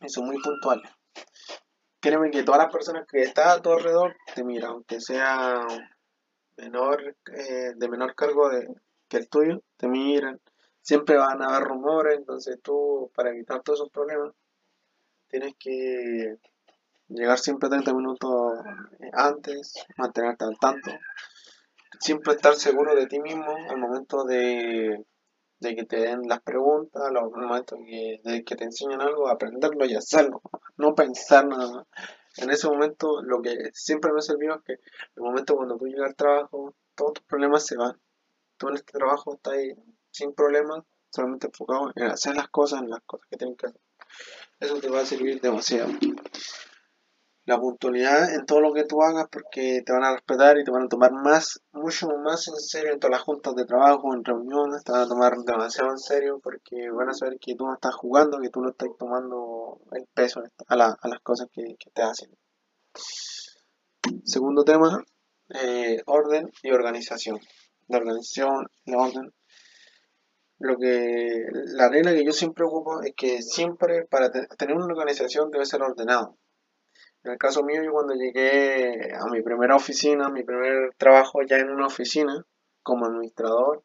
y 0.00 0.08
son 0.08 0.26
muy 0.26 0.40
puntuales. 0.40 0.88
Créeme 1.98 2.30
que 2.30 2.44
todas 2.44 2.62
las 2.62 2.72
personas 2.72 3.04
que 3.08 3.22
están 3.22 3.48
a 3.48 3.60
tu 3.60 3.72
alrededor 3.72 4.14
te 4.36 4.44
miran, 4.44 4.70
aunque 4.70 5.00
sea 5.00 5.66
menor, 6.56 7.16
eh, 7.36 7.72
de 7.74 7.88
menor 7.88 8.14
cargo 8.14 8.48
que 9.08 9.16
el 9.16 9.28
tuyo, 9.28 9.64
te 9.76 9.88
miran. 9.88 10.40
Siempre 10.80 11.16
van 11.16 11.42
a 11.42 11.46
haber 11.46 11.64
rumores, 11.66 12.18
entonces 12.18 12.60
tú, 12.62 13.10
para 13.16 13.30
evitar 13.30 13.62
todos 13.62 13.80
esos 13.80 13.90
problemas, 13.90 14.32
tienes 15.26 15.56
que 15.58 16.36
llegar 17.08 17.38
siempre 17.40 17.68
30 17.68 17.94
minutos 17.94 18.60
antes, 19.12 19.74
mantenerte 19.96 20.44
al 20.44 20.56
tanto 20.60 20.92
siempre 22.00 22.34
estar 22.34 22.54
seguro 22.54 22.94
de 22.94 23.06
ti 23.06 23.20
mismo 23.20 23.54
al 23.68 23.78
momento 23.78 24.24
de, 24.24 25.04
que 25.60 25.84
te 25.84 25.96
den 25.96 26.22
las 26.28 26.40
preguntas, 26.40 27.02
al 27.02 27.14
momento 27.14 27.76
de 27.76 28.42
que 28.44 28.56
te 28.56 28.64
enseñan 28.64 29.00
algo, 29.00 29.28
aprenderlo 29.28 29.84
y 29.84 29.94
hacerlo, 29.94 30.42
no 30.76 30.94
pensar 30.94 31.46
nada. 31.46 31.86
En 32.38 32.50
ese 32.50 32.66
momento 32.66 33.22
lo 33.22 33.42
que 33.42 33.70
siempre 33.74 34.12
me 34.12 34.18
ha 34.18 34.22
servido 34.22 34.56
es 34.56 34.62
que 34.62 34.72
el 34.72 35.22
momento 35.22 35.56
cuando 35.56 35.76
tú 35.76 35.86
llegas 35.86 36.08
al 36.08 36.16
trabajo, 36.16 36.74
todos 36.94 37.14
tus 37.14 37.24
problemas 37.24 37.66
se 37.66 37.76
van. 37.76 38.00
Tú 38.56 38.68
en 38.68 38.76
este 38.76 38.92
trabajo 38.92 39.34
estás 39.34 39.54
ahí 39.54 39.74
sin 40.10 40.32
problemas, 40.34 40.84
solamente 41.10 41.48
enfocado 41.48 41.92
en 41.94 42.04
hacer 42.04 42.36
las 42.36 42.48
cosas, 42.48 42.82
en 42.82 42.90
las 42.90 43.02
cosas 43.02 43.26
que 43.28 43.36
tienes 43.36 43.56
que 43.58 43.66
hacer. 43.66 43.80
Eso 44.60 44.80
te 44.80 44.88
va 44.88 45.00
a 45.00 45.06
servir 45.06 45.40
demasiado 45.40 45.90
la 47.44 47.58
puntualidad 47.58 48.34
en 48.34 48.46
todo 48.46 48.60
lo 48.60 48.72
que 48.72 48.84
tú 48.84 49.02
hagas 49.02 49.26
porque 49.30 49.82
te 49.84 49.92
van 49.92 50.04
a 50.04 50.12
respetar 50.12 50.58
y 50.58 50.64
te 50.64 50.70
van 50.70 50.84
a 50.84 50.88
tomar 50.88 51.12
más, 51.12 51.60
mucho 51.72 52.08
más 52.22 52.46
en 52.48 52.56
serio 52.56 52.92
en 52.92 53.00
todas 53.00 53.18
las 53.18 53.22
juntas 53.22 53.54
de 53.56 53.64
trabajo, 53.64 54.14
en 54.14 54.24
reuniones, 54.24 54.84
te 54.84 54.92
van 54.92 55.02
a 55.02 55.08
tomar 55.08 55.36
demasiado 55.38 55.90
en 55.90 55.98
serio 55.98 56.40
porque 56.42 56.88
van 56.90 57.08
a 57.08 57.14
saber 57.14 57.38
que 57.40 57.56
tú 57.56 57.66
no 57.66 57.74
estás 57.74 57.94
jugando, 57.94 58.38
que 58.40 58.50
tú 58.50 58.60
no 58.60 58.70
estás 58.70 58.88
tomando 58.98 59.80
el 59.92 60.06
peso 60.14 60.42
a, 60.68 60.76
las 60.76 61.20
cosas 61.22 61.48
que, 61.52 61.62
que 61.62 61.88
estás 61.88 62.10
haciendo. 62.12 62.36
Segundo 64.24 64.64
tema, 64.64 65.02
eh, 65.48 66.00
orden 66.06 66.50
y 66.62 66.70
organización. 66.70 67.40
La 67.88 67.98
organización, 67.98 68.68
la 68.84 68.98
orden. 68.98 69.32
Lo 70.58 70.78
que, 70.78 71.44
la 71.74 71.88
regla 71.88 72.12
que 72.12 72.24
yo 72.24 72.32
siempre 72.32 72.64
ocupo 72.64 73.02
es 73.02 73.14
que 73.16 73.42
siempre 73.42 74.06
para 74.06 74.30
tener 74.30 74.76
una 74.76 74.86
organización 74.86 75.50
debe 75.50 75.66
ser 75.66 75.82
ordenado 75.82 76.38
en 77.24 77.32
el 77.32 77.38
caso 77.38 77.62
mío, 77.62 77.82
yo 77.82 77.92
cuando 77.92 78.14
llegué 78.14 79.14
a 79.14 79.26
mi 79.26 79.42
primera 79.42 79.76
oficina, 79.76 80.28
mi 80.28 80.42
primer 80.42 80.94
trabajo 80.96 81.42
ya 81.42 81.58
en 81.58 81.70
una 81.70 81.86
oficina 81.86 82.44
como 82.82 83.06
administrador, 83.06 83.84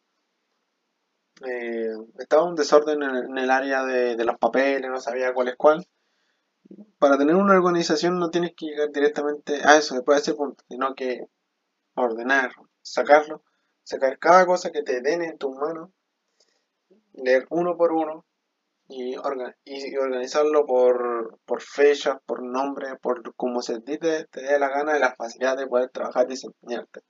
eh, 1.46 1.94
estaba 2.18 2.44
un 2.44 2.56
desorden 2.56 3.04
en, 3.04 3.38
el 3.38 3.52
área 3.52 3.84
de, 3.86 4.24
los 4.26 4.38
papeles, 4.40 4.90
no 4.90 5.00
sabía 5.00 5.34
cuál 5.34 5.50
es 5.50 5.56
cuál. 5.56 5.88
Para 6.98 7.18
tener 7.18 7.36
una 7.36 7.54
organización 7.54 8.20
no 8.20 8.32
tienes 8.32 8.54
que 8.56 8.66
llegar 8.66 8.92
directamente 8.92 9.62
a 9.64 9.78
eso, 9.78 9.94
después 9.94 10.18
de 10.18 10.22
ese 10.22 10.34
punto, 10.34 10.64
sino 10.68 10.96
que 10.96 11.28
ordenar, 11.96 12.52
sacarlo, 12.82 13.44
sacar 13.84 14.18
cada 14.18 14.48
cosa 14.48 14.72
que 14.72 14.82
te 14.82 15.02
den 15.02 15.22
en 15.22 15.38
tus 15.38 15.56
manos, 15.56 15.92
leer 17.14 17.46
uno 17.50 17.78
por 17.78 17.92
uno, 17.92 18.26
y, 18.88 19.14
y 19.14 19.98
organizarlo 19.98 20.66
por, 20.66 21.40
fechas, 21.60 22.18
por 22.26 22.44
nombre, 22.44 22.96
por 23.02 23.36
como 23.36 23.62
se 23.62 23.82
te, 23.82 23.98
te 23.98 24.42
dé 24.42 24.60
la 24.60 24.70
gana 24.70 24.94
de 24.94 25.00
la 25.00 25.16
facilidad 25.16 25.58
de 25.58 25.68
poder 25.68 25.90
trabajar 25.90 26.26
y 26.28 26.32
desempeñarte. 26.32 27.02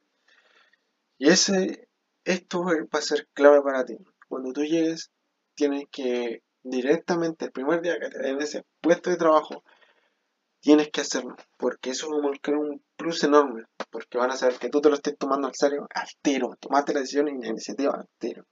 Y 1.17 1.29
ese, 1.29 1.89
esto 2.23 2.63
va 2.63 2.73
a 2.91 3.01
ser 3.01 3.27
clave 3.33 3.61
para 3.61 3.85
ti. 3.85 3.97
Cuando 4.27 4.51
tú 4.53 4.63
llegues, 4.63 5.11
tienes 5.55 5.85
que 5.91 6.43
directamente 6.63 7.45
el 7.45 7.51
primer 7.51 7.81
día 7.81 7.99
que 7.99 8.09
te 8.09 8.19
den 8.19 8.41
ese 8.41 8.65
puesto 8.81 9.09
de 9.09 9.17
trabajo, 9.17 9.63
tienes 10.59 10.89
que 10.91 11.01
hacerlo, 11.01 11.35
porque 11.57 11.91
eso 11.91 12.09
va 12.09 12.17
a 12.17 12.29
marcar 12.29 12.55
un 12.55 12.83
plus 12.95 13.23
enorme, 13.23 13.63
porque 13.89 14.17
van 14.17 14.31
a 14.31 14.35
saber 14.35 14.57
que 14.57 14.69
tú 14.69 14.81
te 14.81 14.89
lo 14.89 14.95
estés 14.95 15.17
tomando 15.17 15.47
al 15.47 15.55
serio 15.55 15.87
al 15.93 16.07
tiro, 16.21 16.55
tomaste 16.59 16.93
la 16.93 17.01
decisión 17.01 17.27
y 17.27 17.41
la 17.41 17.47
iniciativa 17.47 17.93
al 17.93 18.07
tiro. 18.17 18.45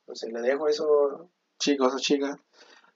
Entonces 0.00 0.30
le 0.32 0.40
dejo 0.40 0.68
eso 0.68 1.30
chicos 1.58 1.94
o 1.94 1.98
chicas, 1.98 2.36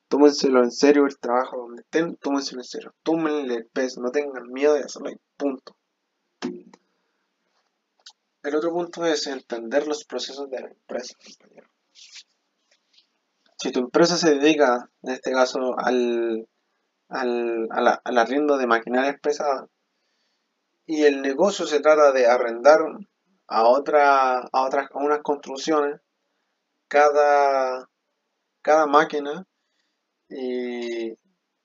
tómenselo 0.08 0.62
en 0.62 0.70
serio 0.70 1.06
el 1.06 1.18
trabajo 1.18 1.56
donde 1.58 1.82
estén, 1.82 2.16
tómenselo 2.16 2.60
en 2.60 2.64
serio, 2.64 2.94
tómenle 3.02 3.54
el 3.54 3.66
peso, 3.66 4.00
no 4.00 4.10
tengan 4.10 4.50
miedo 4.52 4.74
de 4.74 4.80
hacerlo 4.80 5.10
punto. 5.36 5.76
El 8.42 8.54
otro 8.54 8.70
punto 8.70 9.04
es 9.04 9.26
entender 9.26 9.86
los 9.86 10.04
procesos 10.04 10.48
de 10.50 10.60
la 10.60 10.68
empresa, 10.68 11.14
Si 13.56 13.70
tu 13.70 13.80
empresa 13.80 14.16
se 14.16 14.34
dedica, 14.34 14.90
en 15.02 15.12
este 15.12 15.32
caso, 15.32 15.78
al, 15.78 16.48
al, 17.08 17.68
al 17.70 18.18
arriendo 18.18 18.56
de 18.56 18.66
maquinaria 18.66 19.18
pesada 19.18 19.68
y 20.86 21.04
el 21.04 21.22
negocio 21.22 21.66
se 21.66 21.80
trata 21.80 22.10
de 22.10 22.26
arrendar 22.26 22.80
a, 23.46 23.68
otra, 23.68 24.40
a 24.40 24.62
otras 24.62 24.88
a 24.90 24.98
unas 24.98 25.20
construcciones, 25.22 26.00
cada, 26.88 27.88
cada 28.62 28.86
máquina 28.86 29.46
y 30.28 31.10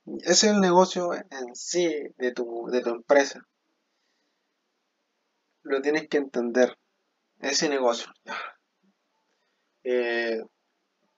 ese 0.05 0.31
es 0.31 0.43
el 0.43 0.61
negocio 0.61 1.13
en 1.13 1.55
sí 1.55 1.89
de 2.17 2.31
tu, 2.31 2.67
de 2.71 2.81
tu 2.81 2.89
empresa. 2.91 3.41
Lo 5.63 5.81
tienes 5.81 6.07
que 6.07 6.17
entender. 6.17 6.77
Ese 7.39 7.69
negocio. 7.69 8.07
Eh, 9.83 10.41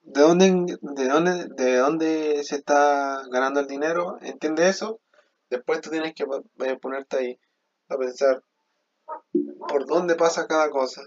¿de, 0.02 0.20
dónde, 0.20 0.76
de, 0.80 1.08
dónde, 1.08 1.48
¿De 1.54 1.76
dónde 1.76 2.44
se 2.44 2.56
está 2.56 3.22
ganando 3.30 3.60
el 3.60 3.66
dinero? 3.66 4.18
¿Entiende 4.20 4.68
eso? 4.68 5.00
Después 5.50 5.80
tú 5.80 5.90
tienes 5.90 6.14
que 6.14 6.24
eh, 6.24 6.76
ponerte 6.80 7.16
ahí 7.18 7.40
a 7.88 7.96
pensar 7.96 8.42
por 9.68 9.86
dónde 9.86 10.16
pasa 10.16 10.46
cada 10.46 10.70
cosa. 10.70 11.02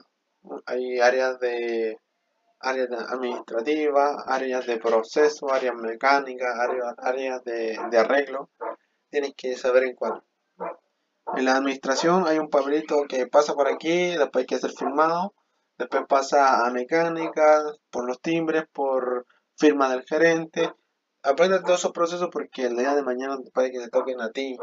Hay 0.65 0.99
áreas 0.99 1.39
de 1.39 1.97
áreas 2.61 2.89
administrativas, 3.09 4.23
áreas 4.27 4.65
de 4.65 4.77
proceso, 4.77 5.51
áreas 5.51 5.75
mecánicas, 5.75 6.55
áreas, 6.97 7.43
de, 7.43 7.97
arreglo. 7.97 8.49
Tienes 9.09 9.33
que 9.35 9.57
saber 9.57 9.83
en 9.83 9.95
cuál. 9.95 10.23
En 11.35 11.45
la 11.45 11.55
administración 11.55 12.27
hay 12.27 12.39
un 12.39 12.49
papelito 12.49 13.03
que 13.07 13.27
pasa 13.27 13.53
por 13.53 13.67
aquí, 13.67 14.15
después 14.17 14.43
hay 14.43 14.45
que 14.45 14.59
ser 14.59 14.71
firmado, 14.71 15.33
después 15.77 16.03
pasa 16.07 16.65
a 16.65 16.71
mecánica, 16.71 17.63
por 17.89 18.05
los 18.05 18.21
timbres, 18.21 18.65
por 18.71 19.25
firma 19.57 19.89
del 19.89 20.03
gerente. 20.03 20.73
Aprende 21.23 21.59
todos 21.61 21.79
esos 21.79 21.91
procesos 21.91 22.29
porque 22.31 22.65
el 22.65 22.77
día 22.77 22.95
de 22.95 23.03
mañana 23.03 23.37
puede 23.53 23.71
que 23.71 23.79
te 23.79 23.89
toquen 23.89 24.21
a 24.21 24.31
ti. 24.31 24.57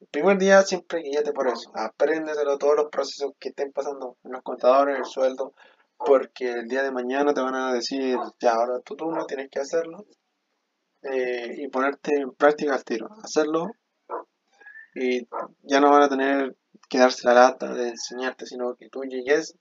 El 0.00 0.08
primer 0.08 0.38
día 0.38 0.62
siempre 0.62 1.02
guíate 1.02 1.32
por 1.32 1.48
eso. 1.48 1.70
Apréndetelo 1.74 2.58
todos 2.58 2.76
los 2.76 2.86
procesos 2.90 3.32
que 3.38 3.50
estén 3.50 3.72
pasando 3.72 4.18
en 4.24 4.32
los 4.32 4.42
contadores, 4.42 4.98
el 4.98 5.04
sueldo, 5.04 5.54
porque 5.98 6.50
el 6.50 6.68
día 6.68 6.82
de 6.82 6.90
mañana 6.90 7.32
te 7.34 7.40
van 7.40 7.54
a 7.54 7.72
decir, 7.72 8.16
ya 8.40 8.54
ahora 8.54 8.80
tú 8.80 8.96
no 8.96 9.26
tienes 9.26 9.50
que 9.50 9.60
hacerlo 9.60 10.06
eh, 11.02 11.54
y 11.58 11.68
ponerte 11.68 12.16
en 12.16 12.32
práctica 12.32 12.74
al 12.74 12.84
tiro, 12.84 13.08
hacerlo 13.22 13.70
y 14.94 15.28
ya 15.62 15.80
no 15.80 15.90
van 15.90 16.02
a 16.02 16.08
tener 16.08 16.56
que 16.88 16.98
darse 16.98 17.26
la 17.28 17.34
lata 17.34 17.72
de 17.74 17.88
enseñarte, 17.88 18.46
sino 18.46 18.74
que 18.76 18.88
tú 18.88 19.02
llegues 19.02 19.54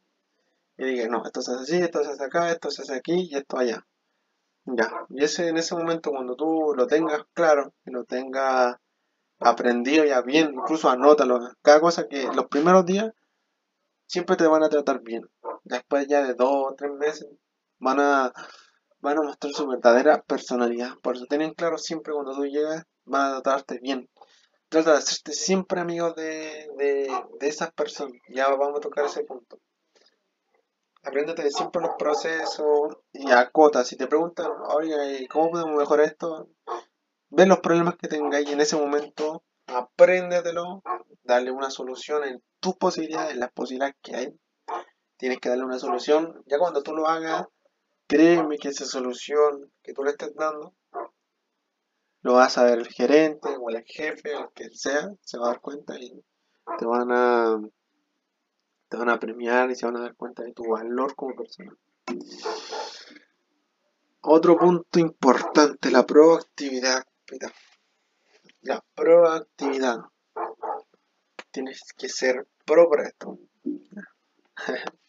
y 0.78 0.86
digas, 0.86 1.10
no, 1.10 1.24
esto 1.26 1.42
se 1.42 1.52
hace 1.52 1.64
así, 1.64 1.84
esto 1.84 2.04
se 2.04 2.12
hace 2.12 2.24
acá, 2.24 2.52
esto 2.52 2.70
se 2.70 2.82
hace 2.84 2.96
aquí 2.96 3.30
y 3.30 3.36
esto 3.36 3.58
allá. 3.58 3.86
Ya, 4.66 4.92
y 5.10 5.24
ese, 5.24 5.50
en 5.50 5.58
ese 5.58 5.76
momento 5.76 6.12
cuando 6.12 6.36
tú 6.36 6.74
lo 6.76 6.88
tengas 6.88 7.22
claro 7.34 7.74
y 7.86 7.92
lo 7.92 8.04
tengas 8.06 8.78
aprendido 9.40 10.06
ya 10.06 10.22
bien, 10.22 10.54
incluso 10.54 10.90
anótalo, 10.90 11.40
cada 11.62 11.80
cosa 11.82 12.08
que 12.08 12.24
los 12.34 12.48
primeros 12.48 12.86
días 12.86 13.12
siempre 14.08 14.38
te 14.38 14.48
van 14.48 14.64
a 14.64 14.70
tratar 14.70 15.02
bien 15.02 15.24
después 15.66 16.08
ya 16.08 16.24
de 16.24 16.34
dos 16.36 16.52
o 16.72 16.76
tres 16.78 16.92
meses, 16.94 17.28
van 17.80 18.00
a, 18.00 18.34
van 19.02 19.18
a 19.20 19.24
mostrar 19.24 19.54
su 19.54 19.68
verdadera 19.68 20.22
personalidad. 20.24 20.98
Por 21.02 21.16
eso 21.16 21.26
ten 21.30 21.54
claro 21.54 21.78
siempre 21.78 22.14
cuando 22.14 22.34
tú 22.36 22.46
llegas, 22.46 22.86
van 23.06 23.34
a 23.34 23.42
tratarte 23.42 23.80
bien. 23.80 24.10
Trata 24.70 24.94
de 24.94 24.98
hacerte 25.00 25.34
siempre 25.34 25.82
amigo 25.82 26.14
de, 26.14 26.70
de, 26.78 27.12
de 27.40 27.48
esas 27.48 27.72
personas. 27.74 28.18
Ya 28.30 28.50
vamos 28.50 28.78
a 28.78 28.82
tocar 28.82 29.06
ese 29.06 29.24
punto. 29.24 29.60
apréndete 31.04 31.50
siempre 31.52 31.82
los 31.82 31.96
procesos 31.98 32.98
y 33.14 33.32
acota. 33.32 33.86
Si 33.86 33.96
te 33.96 34.08
preguntan, 34.08 34.52
oye, 34.70 35.28
¿cómo 35.30 35.52
podemos 35.52 35.76
mejorar 35.78 36.06
esto? 36.08 36.50
Ven 37.30 37.50
los 37.50 37.60
problemas 37.60 37.96
que 37.98 38.08
tengáis 38.08 38.50
en 38.50 38.62
ese 38.62 38.76
momento, 38.78 39.44
apréndetelo, 39.68 40.82
darle 41.24 41.52
una 41.52 41.70
solución 41.70 42.24
en 42.24 42.44
tus 42.60 42.76
posibilidades, 42.78 43.34
en 43.34 43.40
las 43.42 43.52
posibilidades 43.52 43.96
que 44.02 44.16
hay. 44.16 44.40
Tienes 45.18 45.40
que 45.40 45.50
darle 45.50 45.66
una 45.66 45.80
solución. 45.80 46.44
Ya 46.46 46.58
cuando 46.58 46.84
tú 46.84 46.94
lo 46.94 47.08
hagas, 47.08 47.48
créeme 48.08 48.58
que 48.58 48.70
esa 48.70 48.86
solución 48.86 49.72
que 49.82 49.94
tú 49.94 50.04
le 50.04 50.12
estés 50.12 50.36
dando, 50.36 50.74
lo 52.22 52.34
vas 52.34 52.58
a 52.58 52.64
ver 52.64 52.80
el 52.80 52.88
gerente 52.88 53.50
o 53.60 53.70
el 53.70 53.84
jefe, 53.84 54.34
el 54.34 54.50
que 54.54 54.70
sea, 54.72 55.12
se 55.22 55.38
va 55.38 55.46
a 55.46 55.50
dar 55.50 55.62
cuenta 55.62 55.98
y 56.00 56.24
te 56.80 56.86
van 56.86 57.12
a 57.12 57.62
te 58.90 58.98
van 58.98 59.10
a 59.10 59.20
premiar 59.20 59.70
y 59.70 59.76
se 59.76 59.86
van 59.86 59.98
a 59.98 60.02
dar 60.02 60.16
cuenta 60.16 60.44
de 60.44 60.54
tu 60.54 60.64
valor 60.70 61.16
como 61.16 61.36
persona. 61.36 61.76
Otro 64.22 64.58
punto 64.58 65.00
importante, 65.00 65.92
la 65.92 66.06
proactividad. 66.06 67.04
La 68.62 68.84
proactividad. 68.96 69.98
Tienes 71.52 71.94
que 71.96 72.10
ser 72.10 72.48
pro 72.66 72.90
esto. 73.04 73.38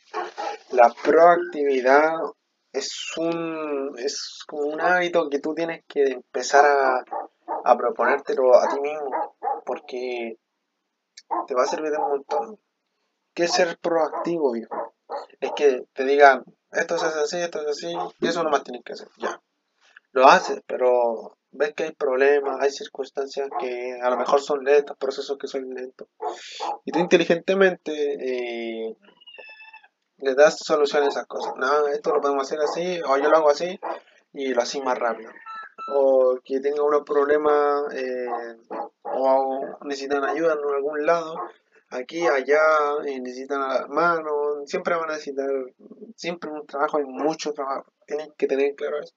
La 0.70 0.92
proactividad 1.02 2.14
es 2.72 3.12
un 3.16 3.94
es 3.98 4.44
como 4.46 4.62
un 4.62 4.81
hábito 4.81 5.29
que 5.31 5.38
tú 5.38 5.55
tienes 5.55 5.85
que 5.87 6.05
empezar 6.05 6.64
a, 6.64 7.05
a 7.64 7.76
proponértelo 7.76 8.55
a 8.55 8.68
ti 8.68 8.81
mismo 8.81 9.37
porque 9.64 10.38
te 11.46 11.55
va 11.55 11.62
a 11.64 11.66
servir 11.66 11.90
de 11.90 11.98
un 11.98 12.09
montón 12.09 12.59
que 13.35 13.48
ser 13.48 13.79
proactivo, 13.79 14.57
hijo. 14.57 14.94
Es 15.40 15.52
que 15.55 15.85
te 15.92 16.05
digan, 16.05 16.42
esto 16.72 16.98
se 16.98 17.07
hace 17.07 17.20
así, 17.20 17.37
esto 17.37 17.61
es 17.61 17.68
así, 17.68 17.94
y 18.20 18.29
eso 18.29 18.42
nomás 18.42 18.64
tienes 18.64 18.83
que 18.83 18.94
hacer, 18.94 19.09
ya. 19.18 19.40
Lo 20.12 20.26
haces, 20.26 20.62
pero 20.66 21.37
ves 21.50 21.74
que 21.74 21.85
hay 21.85 21.92
problemas, 21.92 22.61
hay 22.61 22.70
circunstancias 22.70 23.48
que 23.61 23.98
a 24.00 24.09
lo 24.09 24.16
mejor 24.16 24.40
son 24.40 24.64
lentas, 24.64 24.96
procesos 24.96 25.37
que 25.37 25.48
son 25.48 25.68
lentos. 25.68 26.09
Y 26.87 26.92
tú 26.92 26.98
inteligentemente 26.98 27.92
eh, 27.92 28.96
le 30.18 30.35
das 30.35 30.59
solución 30.59 31.05
a 31.05 31.09
esas 31.09 31.26
cosas. 31.26 31.55
No, 31.57 31.88
esto 31.88 32.14
lo 32.14 32.20
podemos 32.20 32.44
hacer 32.44 32.61
así, 32.61 33.00
o 33.02 33.16
yo 33.18 33.29
lo 33.29 33.37
hago 33.37 33.50
así, 33.50 33.79
y 34.33 34.55
lo 34.55 34.62
así 34.62 34.81
más 34.81 34.98
rápido. 34.98 35.31
O 35.92 36.38
que 36.44 36.61
tenga 36.61 36.83
unos 36.83 37.02
problemas, 37.02 37.92
eh, 37.94 38.26
o 39.02 39.79
necesitan 39.85 40.24
ayuda 40.24 40.55
en 40.55 40.74
algún 40.74 41.07
lado, 41.07 41.37
aquí, 41.90 42.26
allá, 42.26 42.61
eh, 43.05 43.20
necesitan 43.20 43.62
a 43.62 43.68
las 43.68 43.88
manos, 43.88 44.64
siempre 44.66 44.94
van 44.94 45.11
a 45.11 45.12
necesitar, 45.14 45.48
siempre 46.16 46.50
un 46.50 46.66
trabajo, 46.66 46.98
hay 46.98 47.05
mucho 47.05 47.52
trabajo, 47.52 47.92
tienen 48.07 48.33
que 48.37 48.46
tener 48.46 48.74
claro 48.74 49.00
eso. 49.00 49.14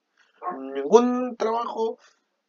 Ningún 0.58 1.36
trabajo 1.36 1.98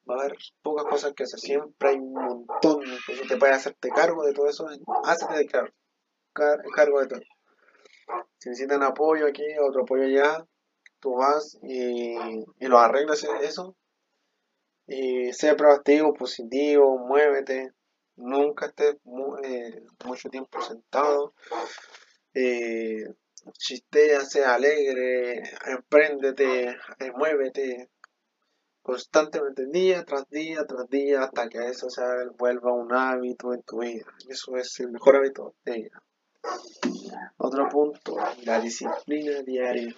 va 0.09 0.15
a 0.15 0.19
haber 0.19 0.37
pocas 0.61 0.85
cosas 0.85 1.13
que 1.13 1.23
hacer, 1.23 1.39
siempre 1.39 1.89
hay 1.89 1.97
un 1.97 2.13
montón, 2.13 2.83
entonces 2.83 3.27
te 3.27 3.37
puedes 3.37 3.57
hacerte 3.57 3.89
cargo 3.89 4.23
de 4.23 4.33
todo 4.33 4.47
eso, 4.47 4.67
hazte 5.03 5.37
de 5.37 5.45
cargo, 5.45 5.73
cargo 6.33 6.99
de 7.01 7.07
todo. 7.07 7.21
Si 8.37 8.49
necesitan 8.49 8.83
apoyo 8.83 9.27
aquí, 9.27 9.45
otro 9.59 9.83
apoyo 9.83 10.03
allá, 10.03 10.45
tú 10.99 11.15
vas 11.15 11.57
y, 11.63 12.15
y 12.59 12.67
lo 12.67 12.79
arreglas 12.79 13.25
eso. 13.41 13.75
Y 14.87 15.31
sea 15.33 15.55
proactivo, 15.55 16.13
positivo, 16.13 16.97
muévete, 16.97 17.71
nunca 18.17 18.67
estés 18.67 18.95
eh, 19.43 19.83
mucho 20.05 20.29
tiempo 20.29 20.61
sentado. 20.61 21.33
Eh, 22.33 23.05
chistea, 23.53 24.21
sea 24.21 24.55
alegre, 24.55 25.43
empréndete, 25.65 26.69
eh, 26.69 27.11
muévete 27.15 27.89
constantemente, 28.81 29.67
día 29.67 30.03
tras 30.05 30.27
día 30.29 30.65
tras 30.65 30.89
día, 30.89 31.23
hasta 31.23 31.47
que 31.49 31.59
eso 31.59 31.89
se 31.89 32.01
vuelva 32.37 32.73
un 32.73 32.93
hábito 32.93 33.53
en 33.53 33.61
tu 33.63 33.79
vida. 33.79 34.05
Eso 34.27 34.55
es 34.57 34.79
el 34.79 34.91
mejor 34.91 35.17
hábito 35.17 35.55
de 35.65 35.73
vida. 35.73 36.03
Otro 37.37 37.69
punto, 37.69 38.15
la 38.43 38.59
disciplina 38.59 39.41
diaria. 39.41 39.95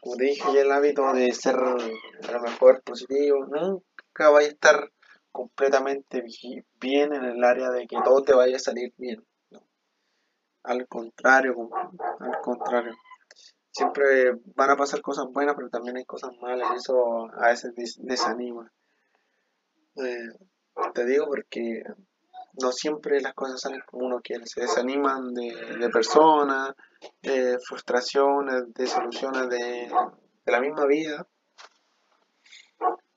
Como 0.00 0.16
te 0.16 0.24
dije, 0.24 0.60
el 0.60 0.70
hábito 0.70 1.12
de 1.12 1.32
ser 1.32 1.56
lo 1.56 2.40
mejor 2.42 2.82
positivo, 2.82 3.46
nunca 3.46 4.30
va 4.30 4.40
a 4.40 4.42
estar 4.42 4.90
completamente 5.32 6.22
bien 6.80 7.12
en 7.12 7.24
el 7.24 7.42
área 7.42 7.70
de 7.70 7.86
que 7.86 7.96
todo 8.04 8.22
te 8.22 8.34
vaya 8.34 8.56
a 8.56 8.60
salir 8.60 8.92
bien. 8.96 9.24
Al 10.62 10.86
contrario, 10.88 11.68
al 12.20 12.40
contrario. 12.40 12.94
Siempre 13.70 14.32
van 14.54 14.70
a 14.70 14.76
pasar 14.76 15.02
cosas 15.02 15.26
buenas, 15.32 15.56
pero 15.56 15.68
también 15.68 15.96
hay 15.96 16.04
cosas 16.04 16.30
malas 16.40 16.70
y 16.72 16.76
eso 16.76 17.28
a 17.34 17.48
veces 17.48 17.74
desanima. 17.98 18.72
Eh, 19.96 20.28
te 20.94 21.04
digo 21.04 21.26
porque 21.26 21.82
no 22.60 22.72
siempre 22.72 23.20
las 23.20 23.34
cosas 23.34 23.60
salen 23.60 23.82
como 23.86 24.06
uno 24.06 24.20
quiere, 24.22 24.46
se 24.46 24.60
desaniman 24.60 25.34
de, 25.34 25.88
personas, 25.92 26.74
de 27.22 27.58
frustraciones, 27.58 28.72
de 28.74 28.86
soluciones 28.86 29.48
de, 29.48 29.90
de 30.44 30.52
la 30.52 30.60
misma 30.60 30.86
vida 30.86 31.26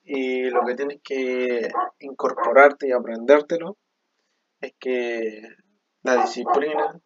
y 0.03 0.49
lo 0.49 0.65
que 0.65 0.75
tienes 0.75 1.01
que 1.03 1.69
incorporarte 1.99 2.87
y 2.87 2.93
aprendértelo 2.93 3.77
es 4.61 4.73
que 4.79 5.41
la 6.03 6.21
disciplina 6.23 6.97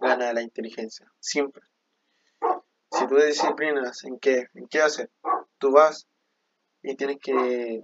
gana 0.00 0.32
la 0.32 0.40
inteligencia, 0.40 1.12
siempre. 1.20 1.62
Si 2.90 3.06
tú 3.06 3.16
disciplinas 3.16 4.04
en 4.04 4.18
qué, 4.18 4.46
en 4.54 4.66
qué 4.68 4.80
hacer, 4.80 5.10
tú 5.58 5.72
vas 5.72 6.08
y 6.82 6.96
tienes 6.96 7.18
que 7.20 7.82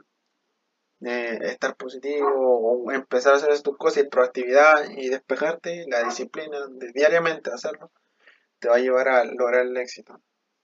eh, 1.06 1.38
estar 1.42 1.76
positivo 1.76 2.28
o 2.34 2.90
empezar 2.90 3.34
a 3.34 3.36
hacer 3.36 3.60
tus 3.62 3.76
cosas 3.76 4.04
y 4.04 4.08
proactividad 4.08 4.90
y 4.96 5.08
despejarte, 5.08 5.84
la 5.88 6.02
disciplina 6.02 6.58
de 6.70 6.92
diariamente 6.92 7.50
hacerlo, 7.52 7.90
te 8.58 8.68
va 8.68 8.76
a 8.76 8.78
llevar 8.78 9.08
a 9.08 9.24
lograr 9.24 9.66
el 9.66 9.76
éxito. 9.76 10.20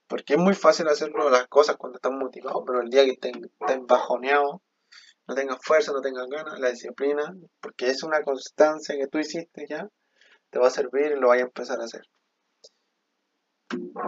Porque 0.08 0.34
es 0.34 0.40
muy 0.40 0.54
fácil 0.54 0.88
hacerlo 0.88 1.30
las 1.30 1.46
cosas 1.48 1.76
cuando 1.76 1.96
estás 1.96 2.12
motivado, 2.12 2.64
pero 2.64 2.80
el 2.80 2.90
día 2.90 3.04
que 3.04 3.12
estés, 3.12 3.32
bajoneado, 3.82 4.62
no 5.28 5.34
tengas 5.34 5.58
fuerza, 5.62 5.92
no 5.92 6.00
tengas 6.00 6.26
ganas, 6.28 6.58
la 6.58 6.70
disciplina, 6.70 7.34
porque 7.60 7.90
es 7.90 8.02
una 8.02 8.22
constancia 8.22 8.96
que 8.96 9.06
tú 9.06 9.18
hiciste 9.18 9.66
ya, 9.68 9.88
te 10.50 10.58
va 10.58 10.68
a 10.68 10.70
servir 10.70 11.12
y 11.12 11.20
lo 11.20 11.28
vas 11.28 11.38
a 11.38 11.42
empezar 11.42 11.80
a 11.80 11.84
hacer. 11.84 12.02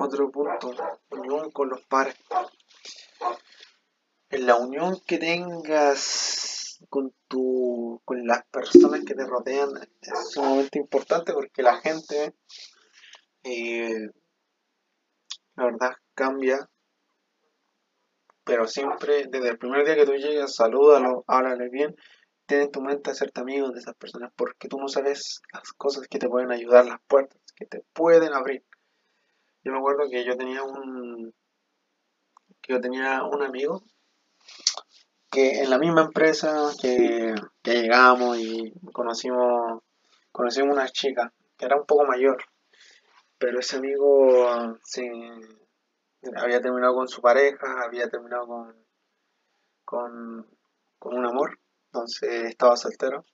Otro 0.01 0.31
punto, 0.31 0.73
unión 1.11 1.51
con 1.53 1.68
los 1.68 1.85
pares. 1.87 2.16
En 4.33 4.47
la 4.47 4.57
unión 4.57 4.99
que 5.07 5.18
tengas 5.18 6.83
con 6.88 7.14
tu, 7.29 8.01
con 8.07 8.27
las 8.27 8.47
personas 8.47 9.05
que 9.05 9.14
te 9.14 9.27
rodean 9.27 9.68
es 10.01 10.31
sumamente 10.31 10.79
importante 10.79 11.35
porque 11.35 11.62
la 11.62 11.77
gente 11.77 12.35
eh, 13.45 14.09
la 15.55 15.64
verdad 15.66 15.90
cambia, 16.14 16.66
pero 18.42 18.66
siempre 18.66 19.27
desde 19.29 19.51
el 19.51 19.59
primer 19.59 19.85
día 19.85 19.97
que 19.97 20.07
tú 20.07 20.14
llegas, 20.14 20.55
salúdalo, 20.55 21.25
háblale 21.27 21.68
bien, 21.68 21.95
ten 22.47 22.62
en 22.62 22.73
tu 22.73 22.81
mente 22.81 23.11
hacerte 23.11 23.42
amigo 23.42 23.71
de 23.71 23.81
esas 23.81 23.97
personas, 23.97 24.33
porque 24.35 24.66
tú 24.66 24.79
no 24.79 24.88
sabes 24.88 25.42
las 25.53 25.75
cosas 25.75 26.09
que 26.09 26.18
te 26.18 26.31
pueden 26.31 26.53
ayudar, 26.53 26.87
las 26.87 27.03
puertas 27.07 27.38
que 27.55 27.66
te 27.66 27.85
pueden 27.92 28.33
abrir. 28.33 28.64
Yo 29.62 29.73
me 29.73 29.79
acuerdo 29.79 30.09
que 30.11 30.25
yo 30.25 30.38
tenía 30.38 30.62
un 30.62 31.35
que 32.62 32.73
yo 32.73 32.81
tenía 32.81 33.25
un 33.25 33.42
amigo 33.42 33.83
que 35.31 35.62
en 35.62 35.71
la 35.71 35.79
misma 35.79 36.03
empresa 36.03 36.71
que, 36.81 37.35
llegamos 37.62 38.38
y 38.38 38.73
conocimos 38.93 39.83
una 40.62 40.88
chica 40.88 41.33
que 41.57 41.67
era 41.67 41.77
un 41.77 41.87
poco 41.87 42.05
mayor 42.05 42.43
pero 43.43 43.59
ese 43.59 43.77
amigo 43.77 44.49
había 46.37 46.61
terminado 46.61 46.95
con 46.95 47.09
su 47.09 47.21
pareja, 47.21 47.83
había 47.85 48.09
terminado 48.09 48.47
con, 48.47 48.77
con, 49.85 50.47
con 50.97 51.19
un 51.19 51.27
amor, 51.27 51.59
entonces 51.87 52.45
estaba 52.45 52.77
soltero. 52.77 53.25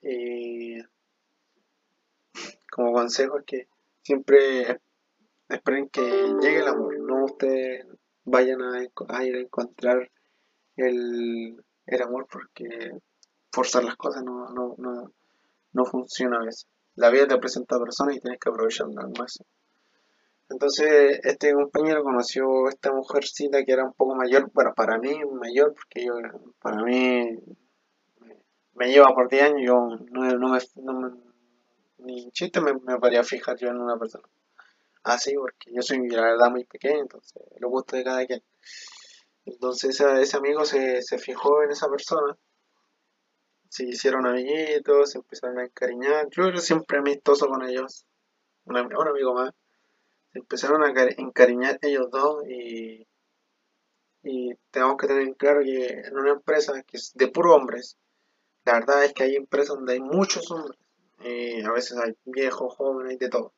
Y 0.00 0.80
como 2.70 2.92
consejo 2.92 3.40
es 3.40 3.44
que 3.46 3.68
siempre 4.00 4.80
esperen 5.48 5.88
que 5.88 6.02
llegue 6.40 6.60
el 6.60 6.68
amor, 6.68 6.96
no 7.00 7.24
ustedes 7.24 7.86
vayan 8.24 8.62
a, 8.62 8.82
ir 9.24 9.36
a 9.36 9.40
encontrar 9.40 10.10
el, 10.76 11.56
el, 11.86 12.02
amor 12.02 12.26
porque 12.30 12.90
forzar 13.50 13.84
las 13.84 13.96
cosas 13.96 14.22
no, 14.24 14.50
no, 14.50 14.74
no, 14.78 15.12
no 15.72 15.84
funciona 15.84 16.38
a 16.38 16.44
veces 16.44 16.66
la 17.00 17.10
vida 17.10 17.26
te 17.26 17.38
presenta 17.38 17.78
personas 17.78 18.16
y 18.16 18.20
tienes 18.20 18.38
que 18.38 18.50
aprovecharla 18.50 19.02
al 19.02 19.12
máximo. 19.18 19.46
Entonces, 20.48 21.20
este 21.22 21.52
compañero 21.54 22.02
conoció 22.02 22.66
a 22.66 22.70
esta 22.70 22.92
mujercita 22.92 23.64
que 23.64 23.72
era 23.72 23.84
un 23.84 23.92
poco 23.92 24.14
mayor, 24.16 24.50
bueno, 24.52 24.74
para 24.74 24.98
mí 24.98 25.18
mayor, 25.32 25.74
porque 25.74 26.04
yo, 26.04 26.14
para 26.60 26.82
mí, 26.82 27.38
me 28.74 28.88
lleva 28.88 29.14
por 29.14 29.30
10 29.30 29.42
años, 29.44 29.60
yo 29.64 29.88
no, 30.10 30.48
me, 30.48 31.10
ni 31.98 32.30
chiste 32.32 32.60
me, 32.60 32.74
me 32.74 32.98
podría 32.98 33.22
fijar 33.22 33.56
yo 33.56 33.68
en 33.68 33.80
una 33.80 33.96
persona. 33.96 34.24
Así, 35.02 35.34
porque 35.34 35.72
yo 35.72 35.82
soy 35.82 36.08
la 36.08 36.22
verdad 36.22 36.50
muy 36.50 36.64
pequeño, 36.64 37.00
entonces 37.00 37.42
lo 37.58 37.68
gusto 37.68 37.96
de 37.96 38.04
cada 38.04 38.26
quien. 38.26 38.42
Entonces 39.44 40.00
ese, 40.00 40.36
amigo 40.36 40.64
se, 40.64 41.02
se 41.02 41.18
fijó 41.18 41.62
en 41.62 41.70
esa 41.70 41.88
persona, 41.88 42.36
se 43.68 43.84
hicieron 43.84 44.26
amiguitos, 44.26 45.10
se 45.10 45.18
empezaron 45.18 45.58
a 45.58 45.64
encariñar. 45.64 46.28
Yo 46.30 46.44
era 46.44 46.60
siempre 46.60 46.98
amistoso 46.98 47.48
con 47.48 47.62
ellos, 47.68 48.04
un, 48.64 48.76
un 48.76 49.08
amigo 49.08 49.34
más. 49.34 49.52
Se 50.32 50.38
empezaron 50.40 50.82
a 50.84 50.92
encariñar 51.16 51.78
ellos 51.82 52.10
dos 52.10 52.44
y, 52.48 53.06
y 54.22 54.54
tenemos 54.70 54.96
que 54.96 55.06
tener 55.06 55.36
claro 55.36 55.60
que 55.62 55.86
en 55.88 56.18
una 56.18 56.32
empresa 56.32 56.82
que 56.82 56.96
es 56.96 57.12
de 57.14 57.28
puros 57.28 57.56
hombres, 57.56 57.96
la 58.64 58.74
verdad 58.74 59.04
es 59.04 59.12
que 59.12 59.24
hay 59.24 59.36
empresas 59.36 59.76
donde 59.76 59.94
hay 59.94 60.00
muchos 60.00 60.50
hombres, 60.50 60.78
eh, 61.20 61.62
a 61.64 61.72
veces 61.72 61.98
hay 61.98 62.16
viejos, 62.24 62.74
jóvenes, 62.76 63.18
de 63.18 63.28
todo. 63.28 63.52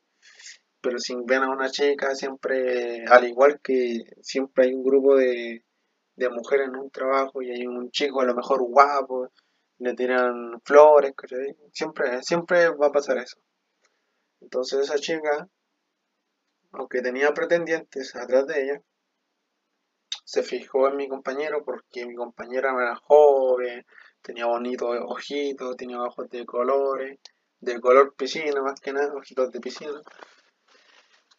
Pero 0.82 0.98
si 0.98 1.14
ven 1.24 1.42
a 1.44 1.50
una 1.50 1.70
chica, 1.70 2.14
siempre, 2.14 3.04
al 3.06 3.24
igual 3.24 3.60
que 3.62 4.04
siempre 4.20 4.64
hay 4.64 4.74
un 4.74 4.82
grupo 4.82 5.16
de, 5.16 5.64
de 6.16 6.28
mujeres 6.28 6.68
en 6.68 6.76
un 6.76 6.90
trabajo 6.90 7.42
y 7.42 7.50
hay 7.50 7.66
un 7.66 7.90
chico 7.90 8.20
a 8.20 8.24
lo 8.24 8.34
mejor 8.34 8.62
guapo, 8.62 9.30
le 9.78 9.94
tiran 9.94 10.60
flores, 10.64 11.14
siempre, 11.72 12.22
siempre 12.22 12.68
va 12.70 12.88
a 12.88 12.92
pasar 12.92 13.18
eso. 13.18 13.38
Entonces 14.40 14.80
esa 14.80 14.98
chica, 14.98 15.48
aunque 16.72 17.00
tenía 17.00 17.32
pretendientes 17.32 18.14
atrás 18.16 18.46
de 18.46 18.62
ella, 18.62 18.82
se 20.24 20.42
fijó 20.42 20.88
en 20.88 20.96
mi 20.96 21.08
compañero 21.08 21.64
porque 21.64 22.06
mi 22.06 22.14
compañera 22.14 22.72
era 22.72 22.96
joven, 22.96 23.84
tenía 24.20 24.46
bonitos 24.46 24.98
ojitos, 25.06 25.76
tenía 25.76 26.00
ojos 26.00 26.28
de 26.30 26.46
colores, 26.46 27.18
de 27.60 27.80
color 27.80 28.14
piscina 28.14 28.62
más 28.62 28.80
que 28.80 28.92
nada, 28.92 29.14
ojitos 29.14 29.50
de 29.50 29.60
piscina. 29.60 30.00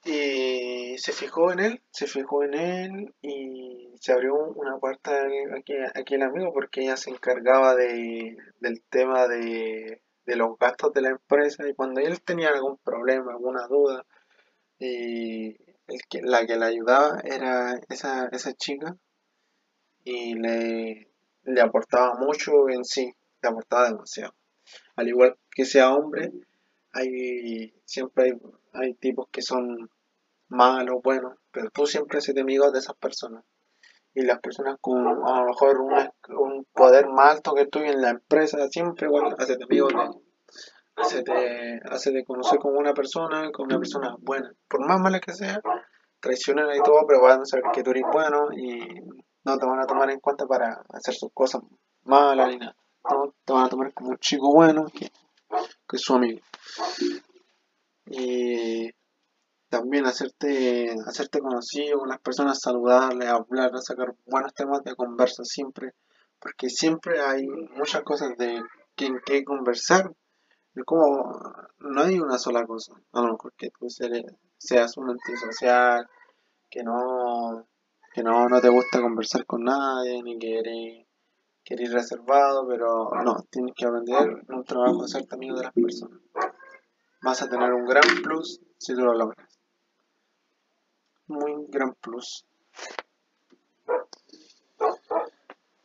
Y 0.06 0.98
se 0.98 1.14
fijó 1.14 1.52
en 1.52 1.60
él, 1.60 1.82
se 1.92 2.08
fijó 2.08 2.44
en 2.44 2.54
él 2.56 3.16
y 3.22 3.90
se 4.00 4.12
abrió 4.12 4.36
una 4.36 4.78
puerta 4.78 5.12
aquí, 5.58 5.74
aquí 5.96 6.16
el 6.16 6.24
amigo 6.24 6.52
porque 6.54 6.82
ella 6.82 6.98
se 6.98 7.10
encargaba 7.10 7.74
de, 7.76 8.36
del 8.60 8.82
tema 8.90 9.28
de, 9.28 10.02
de 10.26 10.36
los 10.36 10.58
gastos 10.58 10.94
de 10.94 11.02
la 11.02 11.10
empresa 11.10 11.68
y 11.68 11.74
cuando 11.74 12.02
él 12.02 12.22
tenía 12.22 12.50
algún 12.50 12.78
problema, 12.78 13.32
alguna 13.32 13.66
duda, 13.68 14.06
y 14.78 15.56
el 15.88 16.02
que, 16.10 16.22
la 16.22 16.46
que 16.46 16.58
le 16.58 16.66
ayudaba 16.66 17.22
era 17.24 17.80
esa, 17.90 18.28
esa 18.32 18.54
chica 18.54 18.98
y 20.04 20.36
le, 20.36 21.08
le 21.44 21.62
aportaba 21.62 22.16
mucho 22.16 22.70
en 22.70 22.84
sí, 22.84 23.14
le 23.42 23.50
aportaba 23.50 23.90
demasiado. 23.90 24.34
Al 24.96 25.08
igual 25.08 25.38
que 25.52 25.66
sea 25.66 25.94
hombre, 25.94 26.32
hay 26.94 27.74
siempre 27.86 28.26
hay, 28.26 28.32
hay 28.74 28.94
tipos 28.96 29.28
que 29.32 29.42
son 29.42 29.90
malos, 30.48 31.02
buenos, 31.04 31.34
pero 31.52 31.70
tú 31.72 31.86
siempre 31.86 32.18
eres 32.18 32.30
enemigo 32.30 32.72
de 32.72 32.80
esas 32.80 32.96
personas. 32.96 33.44
Y 34.16 34.22
las 34.22 34.40
personas 34.40 34.78
con 34.80 35.08
a 35.08 35.40
lo 35.42 35.46
mejor 35.48 35.82
un 35.82 36.66
poder 36.72 37.08
más 37.08 37.36
alto 37.36 37.56
que 37.56 37.66
tú 37.66 37.80
en 37.80 38.00
la 38.00 38.12
empresa, 38.12 38.68
siempre 38.70 39.08
igual 39.08 39.36
hace 39.40 39.58
amigo 39.62 39.88
de, 41.24 41.82
hace 41.90 42.12
de 42.12 42.24
conocer 42.24 42.60
como 42.60 42.78
una 42.78 42.94
persona, 42.94 43.52
como 43.52 43.66
una 43.66 43.80
persona 43.80 44.16
buena. 44.20 44.54
Por 44.68 44.88
más 44.88 45.00
mala 45.00 45.20
que 45.20 45.34
sea, 45.34 45.60
traicionan 46.20 46.76
y 46.76 46.84
todo, 46.84 47.06
pero 47.08 47.22
van 47.22 47.42
a 47.42 47.46
saber 47.46 47.66
que 47.74 47.82
tú 47.82 47.90
eres 47.90 48.04
bueno 48.12 48.50
y 48.56 49.02
no 49.44 49.58
te 49.58 49.66
van 49.66 49.80
a 49.80 49.88
tomar 49.88 50.12
en 50.12 50.20
cuenta 50.20 50.46
para 50.46 50.84
hacer 50.90 51.16
sus 51.16 51.32
cosas 51.34 51.62
malas 52.04 52.50
ni 52.50 52.58
nada. 52.58 52.76
te 53.46 53.54
van 53.54 53.66
a 53.66 53.70
tomar 53.70 53.94
como 53.94 54.12
un 54.12 54.18
chico 54.20 54.54
bueno 54.54 54.86
que 54.94 55.10
es 55.92 56.02
su 56.02 56.14
amigo. 56.14 56.40
Y 58.06 58.92
también 59.70 60.06
hacerte, 60.06 60.96
hacerte 61.08 61.40
conocido 61.40 62.00
con 62.00 62.10
las 62.10 62.20
personas, 62.20 62.60
saludarles, 62.62 63.30
hablar, 63.30 63.72
sacar 63.80 64.14
buenos 64.26 64.54
temas 64.54 64.84
de 64.84 64.96
conversa 64.96 65.44
siempre, 65.44 65.94
porque 66.40 66.70
siempre 66.70 67.22
hay 67.22 67.48
muchas 67.48 68.04
cosas 68.04 68.38
de 68.38 68.62
en 68.98 69.20
qué 69.26 69.44
conversar. 69.44 70.14
Como, 70.86 71.40
no 71.80 72.02
hay 72.02 72.20
una 72.20 72.40
sola 72.40 72.66
cosa, 72.66 72.94
a 73.12 73.22
lo 73.22 73.34
mejor 73.34 73.54
que 73.56 73.70
tú 73.70 73.88
seas 73.90 74.98
un 74.98 75.12
antisocial, 75.12 76.08
que 76.70 76.84
no, 76.84 77.68
que 78.14 78.24
no, 78.24 78.48
no 78.48 78.60
te 78.60 78.70
gusta 78.70 79.00
conversar 79.00 79.46
con 79.46 79.64
nadie, 79.64 80.24
ni 80.24 80.40
que 80.40 80.60
eres, 80.60 81.08
que 81.64 81.76
reservado, 81.76 82.68
pero 82.68 83.12
no, 83.24 83.44
tienes 83.52 83.74
que 83.76 83.86
aprender 83.86 84.44
en 84.48 84.56
un 84.56 84.64
trabajo 84.64 85.04
hacerte 85.04 85.36
amigo 85.36 85.58
de 85.58 85.64
las 85.64 85.74
personas. 85.74 86.20
Vas 87.24 87.42
a 87.42 87.50
tener 87.50 87.74
un 87.74 87.86
gran 87.86 88.22
plus 88.22 88.62
si 88.78 88.94
tú 88.94 89.02
lo 89.02 89.14
logras 89.14 89.54
muy 91.28 91.66
gran 91.70 91.94
plus. 91.96 92.46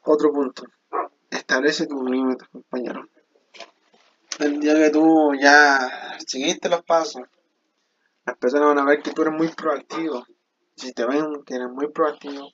Otro 0.05 0.33
punto. 0.33 0.65
Establece 1.31 1.87
tus 1.87 2.09
límites, 2.09 2.49
compañero. 2.49 3.09
El 4.39 4.61
día 4.61 4.75
que 4.75 4.91
tú 4.91 5.35
ya 5.41 6.17
seguiste 6.27 6.69
los 6.69 6.83
pasos, 6.83 7.23
las 8.25 8.37
personas 8.37 8.69
van 8.69 8.79
a 8.79 8.85
ver 8.85 9.03
que 9.03 9.13
tú 9.13 9.23
eres 9.23 9.35
muy 9.35 9.49
proactivo. 9.49 10.25
Si 10.77 10.93
te 10.93 11.05
ven 11.05 11.43
que 11.45 11.57
eres 11.57 11.69
muy 11.69 11.89
proactivo, 11.89 12.53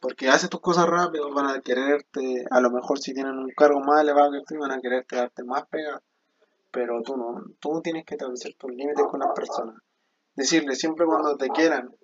porque 0.00 0.28
haces 0.28 0.48
tus 0.48 0.60
cosas 0.60 0.86
rápido, 0.86 1.32
van 1.32 1.46
a 1.46 1.60
quererte, 1.60 2.44
a 2.50 2.60
lo 2.60 2.70
mejor 2.70 2.98
si 2.98 3.12
tienen 3.12 3.38
un 3.38 3.50
cargo 3.50 3.80
más 3.80 4.00
elevado 4.00 4.32
que 4.32 4.42
tú, 4.46 4.58
van 4.58 4.72
a 4.72 4.80
quererte 4.80 5.16
darte 5.16 5.44
más 5.44 5.66
pega. 5.66 6.00
Pero 6.74 7.00
tú 7.02 7.16
no, 7.16 7.42
tú 7.60 7.80
tienes 7.80 8.04
que 8.04 8.16
establecer 8.16 8.54
tus 8.58 8.70
límites 8.70 9.06
con 9.08 9.20
las 9.20 9.30
personas 9.34 9.76
decirle 10.34 10.74
siempre 10.74 11.06
cuando 11.06 11.36
te 11.36 11.48
quieran, 11.48 11.94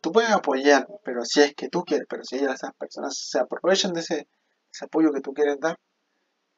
tú 0.00 0.12
puedes 0.12 0.30
apoyar, 0.30 0.88
pero 1.04 1.24
si 1.24 1.40
es 1.40 1.54
que 1.54 1.68
tú 1.68 1.84
quieres, 1.84 2.06
pero 2.08 2.24
si 2.24 2.36
esas 2.36 2.74
personas 2.74 3.16
se 3.16 3.38
aprovechan 3.38 3.92
de 3.92 4.00
ese, 4.00 4.28
apoyo 4.82 5.12
que 5.12 5.20
tú 5.20 5.32
quieres 5.32 5.58
dar, 5.60 5.78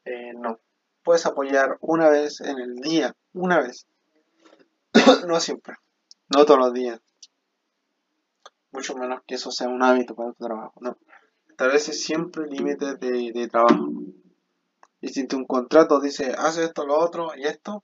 eh, 0.04 0.32
no. 0.34 0.60
Puedes 1.02 1.26
apoyar 1.26 1.78
una 1.80 2.08
vez 2.08 2.40
en 2.40 2.58
el 2.58 2.76
día, 2.76 3.14
una 3.32 3.60
vez. 3.60 3.86
no 5.26 5.40
siempre, 5.40 5.74
no 6.28 6.44
todos 6.44 6.60
los 6.60 6.72
días. 6.72 7.00
Mucho 8.70 8.94
menos 8.94 9.20
que 9.26 9.34
eso 9.34 9.50
sea 9.50 9.68
un 9.68 9.82
hábito 9.82 10.14
para 10.14 10.32
tu 10.32 10.44
trabajo, 10.44 10.74
no. 10.80 10.96
Establece 11.48 11.92
siempre 11.92 12.46
límites 12.46 12.98
de, 12.98 13.32
de 13.32 13.48
trabajo. 13.48 13.90
Y 15.02 15.08
si 15.08 15.26
tu 15.26 15.44
contrato 15.46 16.00
dice, 16.00 16.32
haz 16.38 16.58
esto, 16.58 16.86
lo 16.86 16.96
otro 16.96 17.32
y 17.36 17.42
esto, 17.42 17.82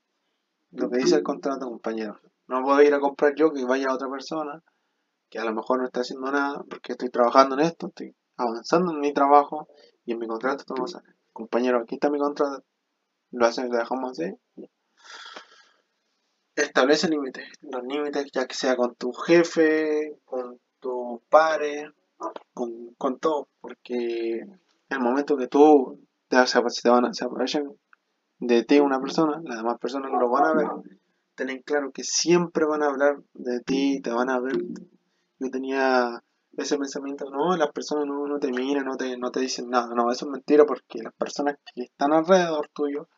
lo 0.70 0.88
que 0.88 0.98
dice 0.98 1.16
el 1.16 1.24
contrato, 1.24 1.66
compañero. 1.66 2.20
No 2.46 2.62
puedo 2.62 2.80
ir 2.80 2.94
a 2.94 3.00
comprar 3.00 3.34
yo 3.34 3.52
que 3.52 3.64
vaya 3.64 3.88
a 3.88 3.94
otra 3.94 4.08
persona 4.08 4.62
que 5.28 5.40
a 5.40 5.44
lo 5.44 5.52
mejor 5.52 5.80
no 5.80 5.86
está 5.86 6.00
haciendo 6.00 6.30
nada 6.30 6.64
porque 6.70 6.92
estoy 6.92 7.10
trabajando 7.10 7.56
en 7.56 7.62
esto, 7.62 7.88
estoy 7.88 8.14
avanzando 8.36 8.92
en 8.92 9.00
mi 9.00 9.12
trabajo 9.12 9.68
y 10.04 10.12
en 10.12 10.20
mi 10.20 10.28
contrato 10.28 10.58
estamos 10.58 10.96
compañero, 11.32 11.80
aquí 11.80 11.96
está 11.96 12.08
mi 12.08 12.18
contrato, 12.18 12.64
lo 13.32 13.46
hacen, 13.46 13.68
lo 13.68 13.78
dejamos 13.78 14.12
así. 14.12 14.32
Establece 16.54 17.08
límites, 17.08 17.48
los 17.62 17.82
límites 17.82 18.30
ya 18.32 18.46
que 18.46 18.54
sea 18.54 18.76
con 18.76 18.94
tu 18.94 19.12
jefe, 19.12 20.18
con 20.24 20.60
tu 20.78 21.20
padre, 21.28 21.90
con, 22.54 22.94
con 22.96 23.18
todo, 23.18 23.48
porque 23.60 24.40
el 24.88 25.00
momento 25.00 25.36
que 25.36 25.48
tú 25.48 26.07
te, 26.28 26.46
se, 26.46 26.60
van, 26.90 27.14
se 27.14 27.24
aprovechan 27.24 27.72
de 28.38 28.64
ti 28.64 28.78
una 28.78 29.00
persona, 29.00 29.40
las 29.44 29.58
demás 29.58 29.78
personas 29.78 30.10
no 30.12 30.20
lo 30.20 30.30
van 30.30 30.44
a 30.44 30.54
ver 30.54 30.68
ten 31.38 31.62
claro 31.62 31.92
que 31.92 32.02
siempre 32.02 32.64
van 32.66 32.82
a 32.82 32.86
hablar 32.86 33.22
de 33.34 33.60
ti, 33.60 34.00
te 34.02 34.10
van 34.10 34.28
a 34.28 34.40
ver. 34.40 34.56
Yo 35.38 35.50
tenía 35.50 36.20
ese 36.56 36.76
pensamiento, 36.76 37.30
no, 37.30 37.56
las 37.56 37.70
personas 37.70 38.06
no, 38.06 38.38
te 38.40 38.50
miran, 38.50 38.84
no 38.84 38.96
te, 38.96 39.16
no 39.16 39.30
te 39.30 39.40
dicen 39.40 39.70
nada. 39.70 39.94
No, 39.94 40.10
eso 40.10 40.26
es 40.26 40.32
mentira 40.32 40.64
porque 40.66 41.00
las 41.00 41.14
personas 41.14 41.56
que 41.74 41.82
están 41.84 42.12
alrededor 42.12 42.68
tuyo 42.74 43.08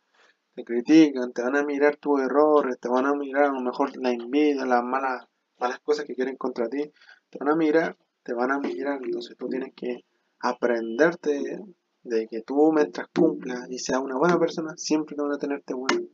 te 0.55 0.65
critican, 0.65 1.33
te 1.33 1.43
van 1.43 1.57
a 1.57 1.65
mirar 1.65 1.97
tus 1.97 2.21
errores, 2.21 2.79
te 2.79 2.91
van 2.91 3.07
a 3.07 3.15
mirar 3.15 3.45
a 3.45 3.53
lo 3.53 3.61
mejor 3.61 3.97
la 3.97 4.11
envidia, 4.11 4.67
las 4.67 4.85
malas, 4.85 5.25
malas 5.59 5.81
cosas 5.81 6.05
que 6.05 6.15
quieren 6.15 6.37
contra 6.37 6.69
ti. 6.69 6.93
Te 7.31 7.39
van 7.39 7.49
a 7.49 7.57
mirar, 7.57 7.97
te 8.23 8.35
van 8.35 8.51
a 8.51 8.59
mirar. 8.59 9.01
Entonces 9.03 9.35
tú 9.39 9.49
tienes 9.49 9.73
que 9.75 10.05
aprenderte 10.41 11.59
de 12.03 12.27
que 12.29 12.43
tú 12.43 12.73
mientras 12.73 13.09
cumplas 13.09 13.71
y 13.71 13.79
seas 13.79 14.01
una 14.01 14.17
buena 14.17 14.39
persona, 14.39 14.77
siempre 14.77 15.17
te 15.17 15.23
van 15.23 15.33
a 15.33 15.39
tenerte 15.39 15.75
bueno 15.75 16.07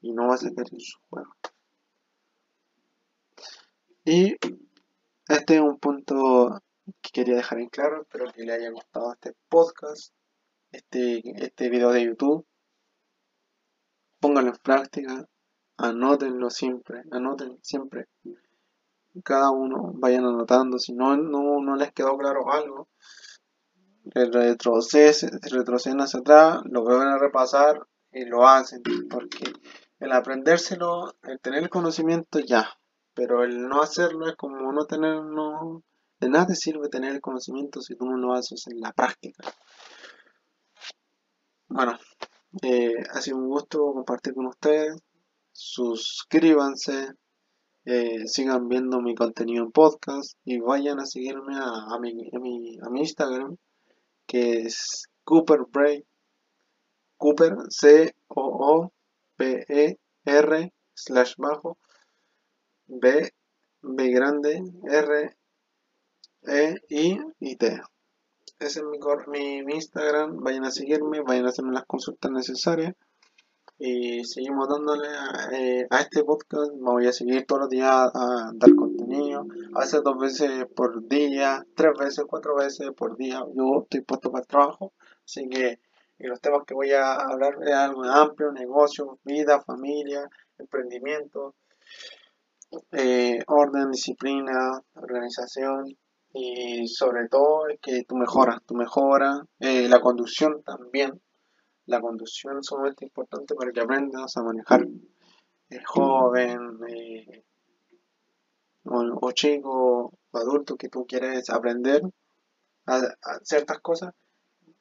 y 0.00 0.12
no 0.12 0.28
vas 0.28 0.44
a 0.44 0.54
caer 0.54 0.68
en 0.72 0.80
su 0.80 0.98
juego. 1.08 1.34
Y 4.04 4.36
este 5.28 5.54
es 5.54 5.60
un 5.60 5.78
punto 5.78 6.60
que 7.00 7.10
quería 7.12 7.36
dejar 7.36 7.60
en 7.60 7.68
claro, 7.68 8.02
espero 8.02 8.32
que 8.32 8.44
le 8.44 8.52
haya 8.52 8.70
gustado 8.70 9.12
este 9.12 9.34
podcast, 9.48 10.12
este, 10.72 11.22
este 11.44 11.68
video 11.68 11.92
de 11.92 12.04
YouTube. 12.04 12.46
Pónganlo 14.18 14.50
en 14.50 14.56
práctica, 14.58 15.28
anótenlo 15.76 16.50
siempre, 16.50 17.02
anoten 17.10 17.58
siempre. 17.62 18.06
Cada 19.24 19.50
uno 19.50 19.92
vayan 19.94 20.24
anotando, 20.24 20.78
si 20.78 20.92
no, 20.92 21.16
no, 21.16 21.60
no 21.60 21.76
les 21.76 21.92
quedó 21.92 22.16
claro 22.16 22.50
algo, 22.52 22.88
retroceden, 24.04 25.40
retroceden 25.50 26.00
hacia 26.00 26.20
atrás, 26.20 26.60
lo 26.64 26.82
vuelven 26.82 27.08
a 27.08 27.18
repasar 27.18 27.86
y 28.12 28.24
lo 28.24 28.46
hacen, 28.46 28.82
porque 29.08 29.52
el 29.98 30.12
aprendérselo, 30.12 31.14
el 31.22 31.40
tener 31.40 31.62
el 31.62 31.70
conocimiento 31.70 32.38
ya, 32.40 32.68
pero 33.14 33.44
el 33.44 33.68
no 33.68 33.82
hacerlo 33.82 34.28
es 34.28 34.36
como 34.36 34.72
no 34.72 34.86
tener, 34.86 35.22
no, 35.22 35.82
de 36.18 36.28
nada 36.28 36.46
te 36.46 36.54
sirve 36.54 36.88
tener 36.88 37.14
el 37.14 37.20
conocimiento 37.20 37.80
si 37.80 37.96
tú 37.96 38.06
no 38.06 38.16
lo 38.16 38.34
haces 38.34 38.66
en 38.68 38.80
la 38.80 38.92
práctica. 38.92 39.44
Bueno, 41.68 41.98
eh, 42.62 42.94
ha 43.14 43.20
sido 43.20 43.36
un 43.36 43.48
gusto 43.48 43.92
compartir 43.92 44.34
con 44.34 44.46
ustedes. 44.46 44.96
Suscríbanse, 45.52 47.12
eh, 47.84 48.26
sigan 48.26 48.68
viendo 48.68 49.00
mi 49.00 49.14
contenido 49.14 49.64
en 49.64 49.70
podcast 49.70 50.34
y 50.44 50.58
vayan 50.58 50.98
a 50.98 51.06
seguirme 51.06 51.56
a, 51.56 51.98
mi, 52.00 52.10
a, 52.10 52.38
mi, 52.40 52.78
a 52.82 52.90
mi 52.90 53.00
Instagram 53.00 53.56
que 54.30 54.62
es 54.62 55.08
Cooper 55.24 55.62
Break. 55.72 56.04
Cooper 57.16 57.56
C 57.68 58.14
O 58.28 58.42
O 58.42 58.92
P 59.36 59.66
E 59.68 59.98
R 60.24 60.72
slash 60.94 61.34
bajo 61.36 61.78
B 62.86 63.32
B 63.82 64.10
grande 64.10 64.62
R 64.88 65.36
E 66.46 66.76
I 67.40 67.56
T. 67.56 67.82
Ese 68.60 68.80
es 68.80 68.84
mi, 68.84 69.62
mi, 69.64 69.74
Instagram. 69.74 70.36
Vayan 70.44 70.64
a 70.64 70.70
seguirme, 70.70 71.22
vayan 71.22 71.46
a 71.46 71.48
hacerme 71.48 71.72
las 71.72 71.86
consultas 71.86 72.30
necesarias. 72.30 72.94
Y 73.82 74.24
seguimos 74.24 74.68
dándole 74.68 75.08
eh, 75.54 75.86
a, 75.88 76.02
este 76.02 76.22
podcast. 76.22 76.70
Me 76.74 76.90
voy 76.90 77.06
a 77.06 77.12
seguir 77.14 77.46
todos 77.46 77.62
los 77.62 77.70
días 77.70 78.10
a, 78.14 78.50
dar 78.54 78.74
contenido. 78.74 79.46
A 79.74 79.80
veces 79.80 80.02
dos 80.04 80.18
veces 80.18 80.66
por 80.76 81.08
día, 81.08 81.64
tres 81.74 81.92
veces, 81.98 82.26
cuatro 82.28 82.54
veces 82.54 82.90
por 82.94 83.16
día. 83.16 83.42
Yo 83.54 83.80
estoy 83.84 84.02
puesto 84.02 84.30
para 84.30 84.42
el 84.42 84.46
trabajo. 84.46 84.92
Así 85.24 85.48
que 85.48 85.80
los 86.18 86.42
temas 86.42 86.64
que 86.66 86.74
voy 86.74 86.92
a 86.92 87.14
hablar 87.14 87.56
es 87.62 87.72
algo 87.72 88.04
amplio: 88.04 88.52
negocio, 88.52 89.18
vida, 89.24 89.62
familia, 89.62 90.28
emprendimiento, 90.58 91.54
eh, 92.92 93.38
orden, 93.46 93.92
disciplina, 93.92 94.82
organización 94.92 95.96
y 96.34 96.86
sobre 96.86 97.28
todo 97.28 97.66
es 97.68 97.80
que 97.80 98.04
tú 98.04 98.14
mejoras, 98.16 98.60
tú 98.66 98.74
mejoras, 98.74 99.40
eh, 99.58 99.88
la 99.88 100.00
conducción 100.00 100.62
también, 100.64 101.20
la 101.90 102.00
conducción 102.00 102.58
es 102.58 102.66
sumamente 102.66 103.04
importante 103.04 103.54
para 103.54 103.72
que 103.72 103.80
aprendas 103.80 104.36
a 104.36 104.42
manejar 104.42 104.86
el 105.68 105.84
joven 105.84 106.78
eh, 106.88 107.44
o, 108.84 109.32
chico 109.32 110.12
o 110.30 110.38
adulto 110.38 110.76
que 110.76 110.88
tú 110.88 111.04
quieres 111.06 111.50
aprender 111.50 112.02
a, 112.86 113.00
ciertas 113.42 113.80
cosas. 113.80 114.14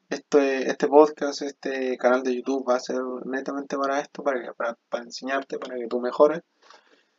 Este, 0.09 0.69
este 0.69 0.87
podcast, 0.87 1.41
este 1.41 1.97
canal 1.97 2.23
de 2.23 2.35
YouTube 2.35 2.67
va 2.67 2.75
a 2.75 2.79
ser 2.79 3.01
netamente 3.25 3.77
para 3.77 3.99
esto, 3.99 4.23
para, 4.23 4.53
para, 4.53 4.77
para 4.89 5.03
enseñarte, 5.03 5.59
para 5.59 5.75
que 5.75 5.87
tú 5.87 5.99
mejores. 5.99 6.41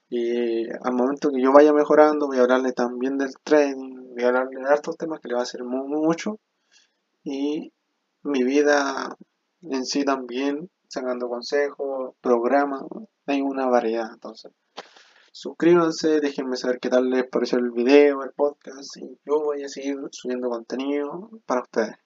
Y 0.09 0.69
al 0.69 0.93
momento 0.93 1.31
que 1.31 1.41
yo 1.41 1.53
vaya 1.53 1.73
mejorando, 1.73 2.27
voy 2.27 2.39
a 2.39 2.43
hablarle 2.43 2.73
también 2.73 3.17
del 3.19 3.33
trading, 3.45 4.15
voy 4.15 4.25
a 4.25 4.29
hablarle 4.29 4.61
de 4.61 4.75
estos 4.75 4.97
temas 4.97 5.21
que 5.21 5.29
le 5.29 5.35
va 5.35 5.41
a 5.41 5.45
hacer 5.45 5.63
mucho. 5.63 6.41
Y 7.23 7.73
mi 8.23 8.43
vida 8.43 9.17
en 9.63 9.85
sí 9.85 10.05
también, 10.05 10.71
sacando 10.89 11.29
consejos, 11.29 12.15
programas, 12.21 12.83
hay 13.27 13.41
una 13.41 13.67
variedad. 13.67 14.11
Entonces, 14.13 14.53
suscríbanse, 15.33 16.21
déjenme 16.21 16.57
saber 16.57 16.81
qué 16.81 16.89
tal 16.89 17.11
les 17.11 17.29
pareció 17.29 17.59
el 17.59 17.71
video, 17.71 18.23
el 18.23 18.33
podcast, 18.33 18.97
y 18.97 19.19
yo 19.25 19.41
voy 19.41 19.63
a 19.63 19.69
seguir 19.69 19.97
subiendo 20.11 20.51
contenido 20.51 21.31
para 21.47 21.63
ustedes. 21.63 21.97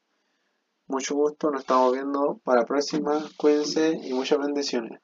Mucho 0.86 1.14
gusto, 1.14 1.50
nos 1.50 1.62
estamos 1.62 1.92
viendo 1.94 2.40
para 2.44 2.60
la 2.60 2.66
próxima, 2.66 3.24
cuídense 3.36 3.98
y 4.02 4.12
muchas 4.12 4.38
bendiciones. 4.38 5.00